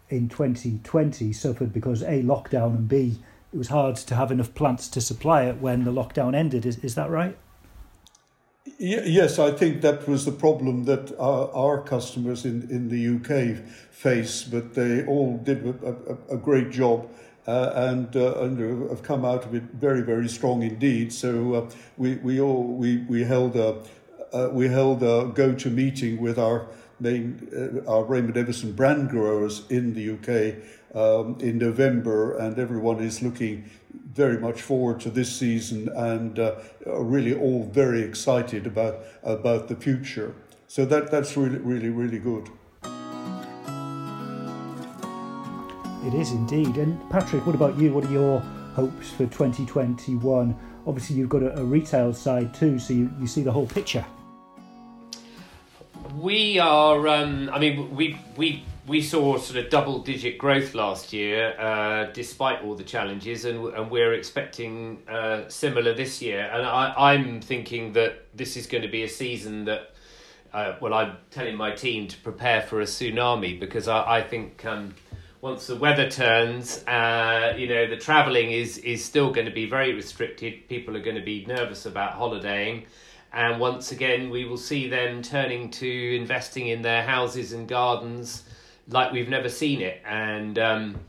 in 0.10 0.30
2020 0.30 1.34
suffered 1.34 1.74
because 1.74 2.02
A, 2.04 2.22
lockdown, 2.22 2.76
and 2.76 2.88
B, 2.88 3.20
it 3.54 3.58
was 3.58 3.70
hard 3.70 3.96
to 3.96 4.16
have 4.16 4.32
enough 4.32 4.54
plants 4.54 4.88
to 4.90 5.02
supply 5.02 5.44
it 5.44 5.60
when 5.60 5.84
the 5.84 5.92
lockdown 5.92 6.36
ended. 6.36 6.66
Is, 6.66 6.78
is 6.80 6.96
that 6.96 7.10
right? 7.10 7.38
Yes, 8.80 9.40
I 9.40 9.52
think 9.52 9.82
that 9.82 10.08
was 10.08 10.26
the 10.26 10.32
problem 10.32 10.86
that 10.86 11.18
our, 11.20 11.52
our 11.54 11.82
customers 11.82 12.46
in, 12.46 12.70
in 12.70 12.90
the 12.90 13.16
UK 13.16 13.66
face, 13.92 14.44
but 14.44 14.74
they 14.74 15.06
all 15.06 15.38
did 15.38 15.66
a, 15.66 16.18
a, 16.32 16.36
a 16.36 16.38
great 16.38 16.72
job. 16.72 17.10
Uh, 17.46 17.74
and, 17.76 18.16
uh, 18.16 18.40
and 18.40 18.90
have 18.90 19.04
come 19.04 19.26
out 19.26 19.44
of 19.44 19.54
it 19.54 19.64
very, 19.74 20.02
very 20.02 20.30
strong 20.30 20.64
indeed. 20.64 21.12
So 21.12 21.54
uh, 21.56 21.70
we, 21.98 22.16
we 22.16 22.40
all 22.40 22.64
we, 22.64 23.00
we 23.00 23.26
held 23.26 23.58
a 23.58 23.84
uh, 24.34 24.50
we 24.52 24.68
held 24.68 25.04
a 25.04 25.32
go-to 25.34 25.70
meeting 25.70 26.22
with 26.22 26.40
our 26.40 26.68
main 27.04 27.84
uh, 27.86 27.92
our 27.92 28.04
Raymond 28.04 28.38
Evison 28.38 28.72
brand 28.72 29.10
growers 29.10 29.64
in 29.70 29.94
the 29.94 30.06
UK 30.16 30.56
um, 30.96 31.38
in 31.40 31.58
November, 31.58 32.38
and 32.38 32.58
everyone 32.58 33.00
is 33.04 33.22
looking 33.22 33.70
very 34.14 34.40
much 34.40 34.62
forward 34.62 35.00
to 35.02 35.10
this 35.10 35.36
season 35.36 35.90
and 35.96 36.40
uh, 36.40 36.56
are 36.88 37.04
really 37.04 37.36
all 37.36 37.64
very 37.66 38.02
excited 38.02 38.66
about 38.66 39.00
about 39.24 39.68
the 39.68 39.76
future. 39.76 40.34
So 40.68 40.86
that 40.86 41.12
that's 41.12 41.36
really 41.38 41.60
really 41.60 41.90
really 41.90 42.20
good. 42.20 42.50
It 46.06 46.14
is 46.14 46.32
indeed. 46.32 46.76
And 46.78 47.00
Patrick, 47.10 47.46
what 47.46 47.56
about 47.56 47.78
you? 47.78 47.94
What 47.94 48.06
are 48.06 48.12
your 48.12 48.40
hopes 48.76 49.10
for 49.12 49.26
2021? 49.26 50.56
Obviously, 50.86 51.16
you've 51.16 51.30
got 51.30 51.44
a, 51.44 51.60
a 51.60 51.64
retail 51.64 52.14
side 52.14 52.54
too, 52.54 52.78
so 52.78 52.94
you, 52.94 53.10
you 53.22 53.26
see 53.26 53.42
the 53.42 53.52
whole 53.52 53.68
picture. 53.68 54.06
We 56.18 56.60
are. 56.60 57.08
Um, 57.08 57.50
I 57.52 57.60
mean, 57.60 57.96
we 57.96 58.20
we 58.36 58.64
we 58.86 59.02
saw 59.02 59.38
sort 59.38 59.64
of 59.64 59.72
double 59.72 60.00
digit 60.00 60.38
growth 60.38 60.76
last 60.76 61.14
year, 61.14 61.60
uh, 61.60 62.12
despite 62.12 62.62
all 62.64 62.76
the 62.76 62.84
challenges, 62.84 63.46
and, 63.46 63.74
and 63.74 63.90
we're 63.90 64.14
expecting 64.14 65.02
uh, 65.10 65.48
similar 65.48 65.94
this 65.94 66.22
year. 66.22 66.50
And 66.52 66.66
I, 66.68 67.14
am 67.14 67.42
thinking 67.42 67.94
that 67.94 68.28
this 68.36 68.58
is 68.58 68.68
going 68.68 68.84
to 68.84 68.90
be 68.90 69.04
a 69.04 69.10
season 69.10 69.66
that, 69.66 69.92
uh, 70.54 70.76
well, 70.82 70.94
I'm 70.94 71.18
telling 71.32 71.56
my 71.56 71.72
team 71.72 72.08
to 72.10 72.18
prepare 72.18 72.62
for 72.62 72.82
a 72.82 72.86
tsunami 72.86 73.58
because 73.60 73.88
I, 73.88 74.18
I 74.18 74.22
think 74.22 74.66
um, 74.66 74.94
once 75.40 75.68
the 75.68 75.78
weather 75.78 76.10
turns, 76.10 76.86
uh, 76.88 77.56
you 77.58 77.68
know, 77.68 77.88
the 77.88 77.98
travelling 77.98 78.52
is, 78.52 78.78
is 78.80 79.04
still 79.04 79.32
going 79.32 79.46
to 79.46 79.54
be 79.54 79.66
very 79.66 79.94
restricted. 79.94 80.68
People 80.68 80.98
are 80.98 81.02
going 81.02 81.16
to 81.16 81.24
be 81.24 81.46
nervous 81.46 81.86
about 81.86 82.14
holidaying. 82.14 82.86
And 83.34 83.60
once 83.60 83.92
again, 83.92 84.30
we 84.30 84.46
will 84.46 84.58
see 84.58 84.88
them 84.88 85.22
turning 85.22 85.72
to 85.72 86.16
investing 86.16 86.68
in 86.68 86.82
their 86.82 87.04
houses 87.04 87.54
and 87.54 87.68
gardens 87.68 88.44
like 88.90 89.12
we've 89.12 89.30
never 89.30 89.50
seen 89.50 89.82
it. 89.82 90.02
And 90.06 90.60
um, 90.60 91.00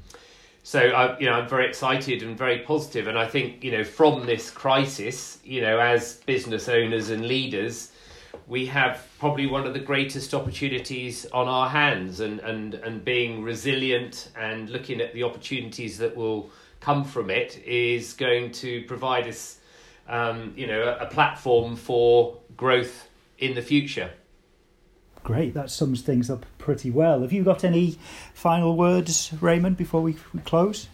so 0.62 0.80
I, 0.80 1.18
you 1.18 1.26
know, 1.26 1.34
I'm 1.34 1.48
very 1.48 1.68
excited 1.68 2.22
and 2.22 2.37
very 2.37 2.60
positive. 2.60 3.08
And 3.08 3.18
I 3.18 3.26
think 3.26 3.62
you 3.62 3.72
know, 3.72 3.84
from 3.84 4.26
this 4.26 4.50
crisis, 4.50 5.38
you 5.44 5.60
know, 5.60 5.78
as 5.78 6.14
business 6.26 6.68
owners 6.68 7.10
and 7.10 7.26
leaders, 7.26 7.92
we 8.46 8.66
have 8.66 9.06
probably 9.18 9.46
one 9.46 9.66
of 9.66 9.74
the 9.74 9.80
greatest 9.80 10.34
opportunities 10.34 11.26
on 11.26 11.48
our 11.48 11.68
hands. 11.68 12.20
And 12.20 12.40
and 12.40 12.74
and 12.74 13.04
being 13.04 13.42
resilient 13.42 14.30
and 14.37 14.70
looking 14.70 15.00
at 15.00 15.12
the 15.12 15.24
opportunities 15.24 15.98
that 15.98 16.16
will 16.16 16.50
come 16.80 17.04
from 17.04 17.30
it 17.30 17.62
is 17.64 18.12
going 18.12 18.52
to 18.52 18.82
provide 18.84 19.26
us, 19.26 19.58
um, 20.08 20.52
you 20.56 20.66
know, 20.66 20.82
a, 20.82 21.04
a 21.04 21.06
platform 21.06 21.76
for 21.76 22.38
growth 22.56 23.08
in 23.38 23.54
the 23.54 23.62
future. 23.62 24.10
Great, 25.22 25.54
that 25.54 25.70
sums 25.70 26.02
things 26.02 26.28
up 26.28 26.44
pretty 26.58 26.90
well. 26.90 27.22
Have 27.22 27.32
you 27.32 27.44
got 27.44 27.64
any 27.64 27.98
final 28.34 28.76
words, 28.76 29.32
Raymond, 29.40 29.76
before 29.76 30.02
we, 30.02 30.16
we 30.34 30.40
close? 30.40 30.88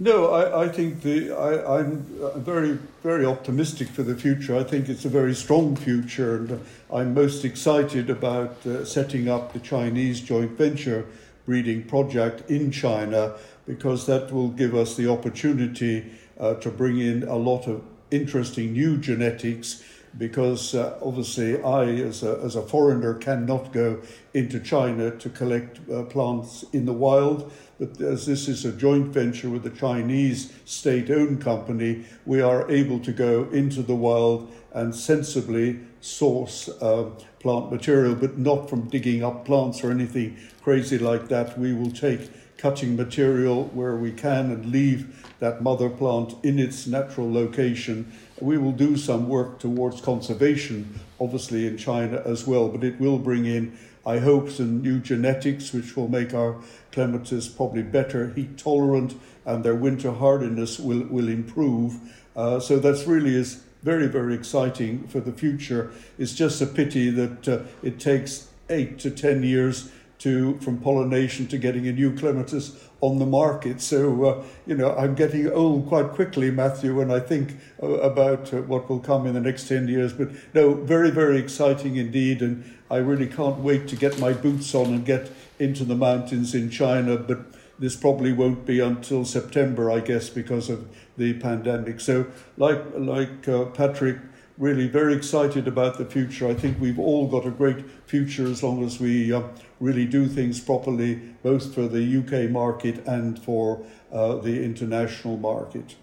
No, 0.00 0.32
I, 0.32 0.64
I 0.64 0.68
think 0.68 1.02
the 1.02 1.30
I, 1.30 1.78
I'm 1.78 2.04
very 2.42 2.76
very 3.04 3.24
optimistic 3.24 3.86
for 3.88 4.02
the 4.02 4.16
future. 4.16 4.56
I 4.56 4.64
think 4.64 4.88
it's 4.88 5.04
a 5.04 5.08
very 5.08 5.32
strong 5.32 5.76
future, 5.76 6.36
and 6.36 6.64
I'm 6.92 7.14
most 7.14 7.44
excited 7.44 8.10
about 8.10 8.66
uh, 8.66 8.84
setting 8.84 9.28
up 9.28 9.52
the 9.52 9.60
Chinese 9.60 10.20
joint 10.20 10.52
venture 10.52 11.06
breeding 11.46 11.84
project 11.84 12.50
in 12.50 12.72
China 12.72 13.34
because 13.64 14.06
that 14.06 14.32
will 14.32 14.48
give 14.48 14.74
us 14.74 14.96
the 14.96 15.08
opportunity 15.08 16.10
uh, 16.40 16.54
to 16.54 16.68
bring 16.68 16.98
in 16.98 17.22
a 17.24 17.36
lot 17.36 17.68
of 17.68 17.82
interesting 18.12 18.72
new 18.72 18.96
genetics 18.98 19.82
because 20.18 20.74
uh, 20.74 20.98
obviously 21.02 21.62
I, 21.62 21.84
as 21.84 22.22
a, 22.22 22.38
as 22.44 22.54
a 22.54 22.62
foreigner, 22.62 23.14
cannot 23.14 23.72
go 23.72 24.00
into 24.34 24.60
China 24.60 25.10
to 25.10 25.30
collect 25.30 25.80
uh, 25.90 26.02
plants 26.04 26.64
in 26.72 26.84
the 26.84 26.92
wild. 26.92 27.50
But 27.78 28.00
as 28.00 28.26
this 28.26 28.46
is 28.46 28.64
a 28.64 28.72
joint 28.72 29.08
venture 29.08 29.48
with 29.48 29.66
a 29.66 29.70
Chinese 29.70 30.52
state 30.64 31.10
owned 31.10 31.40
company, 31.40 32.04
we 32.26 32.40
are 32.40 32.70
able 32.70 33.00
to 33.00 33.12
go 33.12 33.44
into 33.52 33.82
the 33.82 33.94
wild 33.94 34.52
and 34.72 34.94
sensibly 34.94 35.80
source 36.00 36.68
uh, 36.68 37.10
plant 37.40 37.72
material, 37.72 38.14
but 38.14 38.38
not 38.38 38.68
from 38.68 38.88
digging 38.88 39.24
up 39.24 39.44
plants 39.44 39.82
or 39.82 39.90
anything 39.90 40.36
crazy 40.62 40.98
like 40.98 41.28
that. 41.28 41.58
We 41.58 41.72
will 41.72 41.90
take 41.90 42.30
cutting 42.62 42.94
material 42.94 43.64
where 43.74 43.96
we 43.96 44.12
can 44.12 44.52
and 44.52 44.66
leave 44.66 45.28
that 45.40 45.60
mother 45.60 45.90
plant 45.90 46.32
in 46.44 46.60
its 46.60 46.86
natural 46.86 47.30
location. 47.30 48.12
We 48.40 48.56
will 48.56 48.70
do 48.70 48.96
some 48.96 49.28
work 49.28 49.58
towards 49.58 50.00
conservation, 50.00 51.00
obviously 51.18 51.66
in 51.66 51.76
China 51.76 52.22
as 52.24 52.46
well, 52.46 52.68
but 52.68 52.84
it 52.84 53.00
will 53.00 53.18
bring 53.18 53.46
in, 53.46 53.76
I 54.06 54.18
hope, 54.18 54.48
some 54.48 54.80
new 54.80 55.00
genetics 55.00 55.72
which 55.72 55.96
will 55.96 56.06
make 56.06 56.32
our 56.34 56.60
clematis 56.92 57.48
probably 57.48 57.82
better, 57.82 58.28
heat 58.28 58.56
tolerant, 58.58 59.16
and 59.44 59.64
their 59.64 59.74
winter 59.74 60.12
hardiness 60.12 60.78
will, 60.78 61.02
will 61.08 61.28
improve. 61.28 61.98
Uh, 62.36 62.60
so 62.60 62.78
that's 62.78 63.08
really 63.08 63.34
is 63.34 63.64
very, 63.82 64.06
very 64.06 64.34
exciting 64.36 65.08
for 65.08 65.18
the 65.18 65.32
future. 65.32 65.90
It's 66.16 66.32
just 66.32 66.62
a 66.62 66.66
pity 66.66 67.10
that 67.10 67.48
uh, 67.48 67.62
it 67.82 67.98
takes 67.98 68.50
eight 68.70 69.00
to 69.00 69.10
ten 69.10 69.42
years 69.42 69.90
to 70.22 70.56
from 70.60 70.78
pollination 70.78 71.48
to 71.48 71.58
getting 71.58 71.88
a 71.88 71.92
new 71.92 72.16
clematis 72.16 72.78
on 73.00 73.18
the 73.18 73.26
market. 73.26 73.80
So 73.80 74.24
uh, 74.24 74.44
you 74.66 74.76
know, 74.76 74.94
I'm 74.96 75.14
getting 75.14 75.50
old 75.50 75.88
quite 75.88 76.10
quickly, 76.10 76.50
Matthew, 76.50 76.94
when 76.94 77.10
I 77.10 77.18
think 77.18 77.56
uh, 77.82 77.88
about 77.88 78.54
uh, 78.54 78.62
what 78.62 78.88
will 78.88 79.00
come 79.00 79.26
in 79.26 79.34
the 79.34 79.40
next 79.40 79.68
ten 79.68 79.88
years. 79.88 80.12
But 80.12 80.30
no, 80.54 80.74
very 80.74 81.10
very 81.10 81.38
exciting 81.38 81.96
indeed, 81.96 82.40
and 82.40 82.64
I 82.90 82.98
really 82.98 83.26
can't 83.26 83.58
wait 83.58 83.88
to 83.88 83.96
get 83.96 84.18
my 84.20 84.32
boots 84.32 84.74
on 84.74 84.86
and 84.86 85.04
get 85.04 85.30
into 85.58 85.84
the 85.84 85.96
mountains 85.96 86.54
in 86.54 86.70
China. 86.70 87.16
But 87.16 87.40
this 87.78 87.96
probably 87.96 88.32
won't 88.32 88.64
be 88.64 88.78
until 88.78 89.24
September, 89.24 89.90
I 89.90 89.98
guess, 90.00 90.28
because 90.28 90.70
of 90.70 90.88
the 91.16 91.32
pandemic. 91.34 91.98
So, 91.98 92.26
like 92.56 92.80
like 92.96 93.48
uh, 93.48 93.64
Patrick 93.66 94.18
really 94.58 94.86
very 94.86 95.14
excited 95.14 95.66
about 95.66 95.98
the 95.98 96.04
future. 96.04 96.46
I 96.46 96.54
think 96.54 96.80
we've 96.80 96.98
all 96.98 97.26
got 97.26 97.46
a 97.46 97.50
great 97.50 97.84
future 98.06 98.46
as 98.46 98.62
long 98.62 98.84
as 98.84 99.00
we 99.00 99.32
uh, 99.32 99.42
really 99.82 100.06
do 100.06 100.28
things 100.28 100.60
properly, 100.60 101.16
both 101.42 101.74
for 101.74 101.88
the 101.88 102.18
UK 102.18 102.48
market 102.48 103.04
and 103.04 103.36
for 103.42 103.84
uh, 104.12 104.36
the 104.36 104.62
international 104.64 105.36
market. 105.36 105.96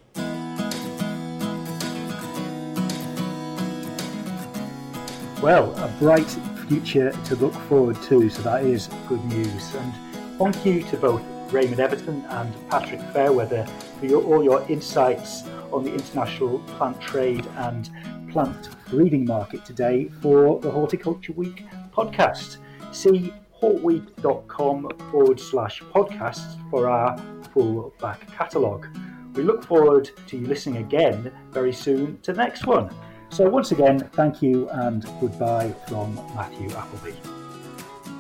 Well, 5.42 5.74
a 5.78 5.88
bright 5.98 6.30
future 6.68 7.12
to 7.12 7.36
look 7.38 7.54
forward 7.70 7.96
to, 8.04 8.30
so 8.30 8.42
that 8.42 8.66
is 8.66 8.90
good 9.08 9.24
news. 9.26 9.74
And 9.74 9.94
thank 10.38 10.66
you 10.66 10.84
to 10.84 10.98
both 10.98 11.22
Raymond 11.50 11.80
Evison 11.80 12.26
and 12.26 12.70
Patrick 12.70 13.00
Fairweather 13.14 13.66
for 14.00 14.06
your, 14.06 14.22
all 14.24 14.44
your 14.44 14.70
insights 14.70 15.44
on 15.72 15.86
the 15.86 15.94
international 15.94 16.60
plant 16.60 17.00
trade 17.00 17.48
and 17.56 17.90
plant 18.30 18.70
breeding 18.90 19.24
market 19.24 19.64
today 19.64 20.10
for 20.22 20.60
the 20.60 20.70
Horticulture 20.70 21.32
Week 21.32 21.66
podcast. 21.94 22.58
See 22.92 23.32
hortweek.com 23.62 24.90
forward 25.12 25.40
slash 25.40 25.82
podcasts 25.82 26.58
for 26.70 26.90
our 26.90 27.18
full 27.54 27.94
back 28.00 28.30
catalogue. 28.32 28.88
We 29.34 29.44
look 29.44 29.64
forward 29.64 30.10
to 30.28 30.38
you 30.38 30.48
listening 30.48 30.84
again 30.84 31.32
very 31.52 31.74
soon 31.74 32.20
to 32.22 32.34
the 32.34 32.38
next 32.38 32.66
one. 32.66 32.94
So, 33.30 33.48
once 33.48 33.72
again, 33.72 34.00
thank 34.14 34.42
you 34.42 34.68
and 34.70 35.06
goodbye 35.22 35.74
from 35.88 36.16
Matthew 36.36 36.72
Appleby. 36.72 37.14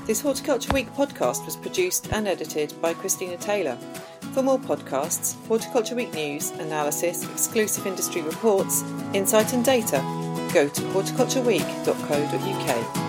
This 0.05 0.21
Horticulture 0.21 0.73
Week 0.73 0.87
podcast 0.93 1.45
was 1.45 1.55
produced 1.55 2.11
and 2.11 2.27
edited 2.27 2.73
by 2.81 2.93
Christina 2.93 3.37
Taylor. 3.37 3.77
For 4.33 4.43
more 4.43 4.59
podcasts, 4.59 5.35
Horticulture 5.47 5.95
Week 5.95 6.13
news, 6.13 6.51
analysis, 6.51 7.23
exclusive 7.31 7.87
industry 7.87 8.21
reports, 8.21 8.83
insight 9.13 9.53
and 9.53 9.65
data, 9.65 9.97
go 10.53 10.67
to 10.67 10.81
horticultureweek.co.uk. 10.81 13.08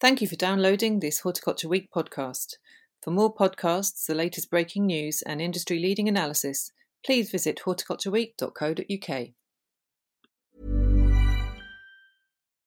Thank 0.00 0.22
you 0.22 0.28
for 0.28 0.36
downloading 0.36 1.00
this 1.00 1.20
Horticulture 1.20 1.68
Week 1.68 1.90
podcast. 1.94 2.54
For 3.02 3.10
more 3.10 3.34
podcasts, 3.34 4.06
the 4.06 4.14
latest 4.14 4.48
breaking 4.48 4.86
news, 4.86 5.20
and 5.20 5.42
industry 5.42 5.78
leading 5.78 6.08
analysis, 6.08 6.72
please 7.04 7.30
visit 7.30 7.60
horticultureweek.co.uk. 7.66 9.28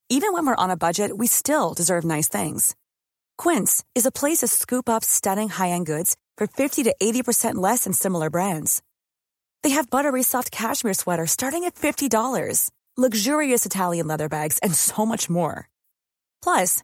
Even 0.09 0.33
when 0.33 0.45
we're 0.45 0.55
on 0.55 0.69
a 0.69 0.77
budget, 0.77 1.17
we 1.17 1.25
still 1.25 1.73
deserve 1.73 2.03
nice 2.05 2.27
things. 2.27 2.75
Quince 3.39 3.83
is 3.95 4.05
a 4.05 4.11
place 4.11 4.39
to 4.39 4.47
scoop 4.47 4.87
up 4.87 5.03
stunning 5.03 5.49
high 5.49 5.69
end 5.69 5.87
goods 5.87 6.15
for 6.37 6.45
50 6.45 6.83
to 6.83 6.95
80% 7.01 7.55
less 7.55 7.85
than 7.85 7.93
similar 7.93 8.29
brands. 8.29 8.83
They 9.63 9.71
have 9.71 9.89
buttery 9.89 10.21
soft 10.21 10.51
cashmere 10.51 10.93
sweaters 10.93 11.31
starting 11.31 11.63
at 11.63 11.73
$50, 11.73 12.69
luxurious 12.95 13.65
Italian 13.65 14.05
leather 14.05 14.29
bags, 14.29 14.59
and 14.59 14.75
so 14.75 15.03
much 15.03 15.31
more. 15.31 15.67
Plus, 16.43 16.83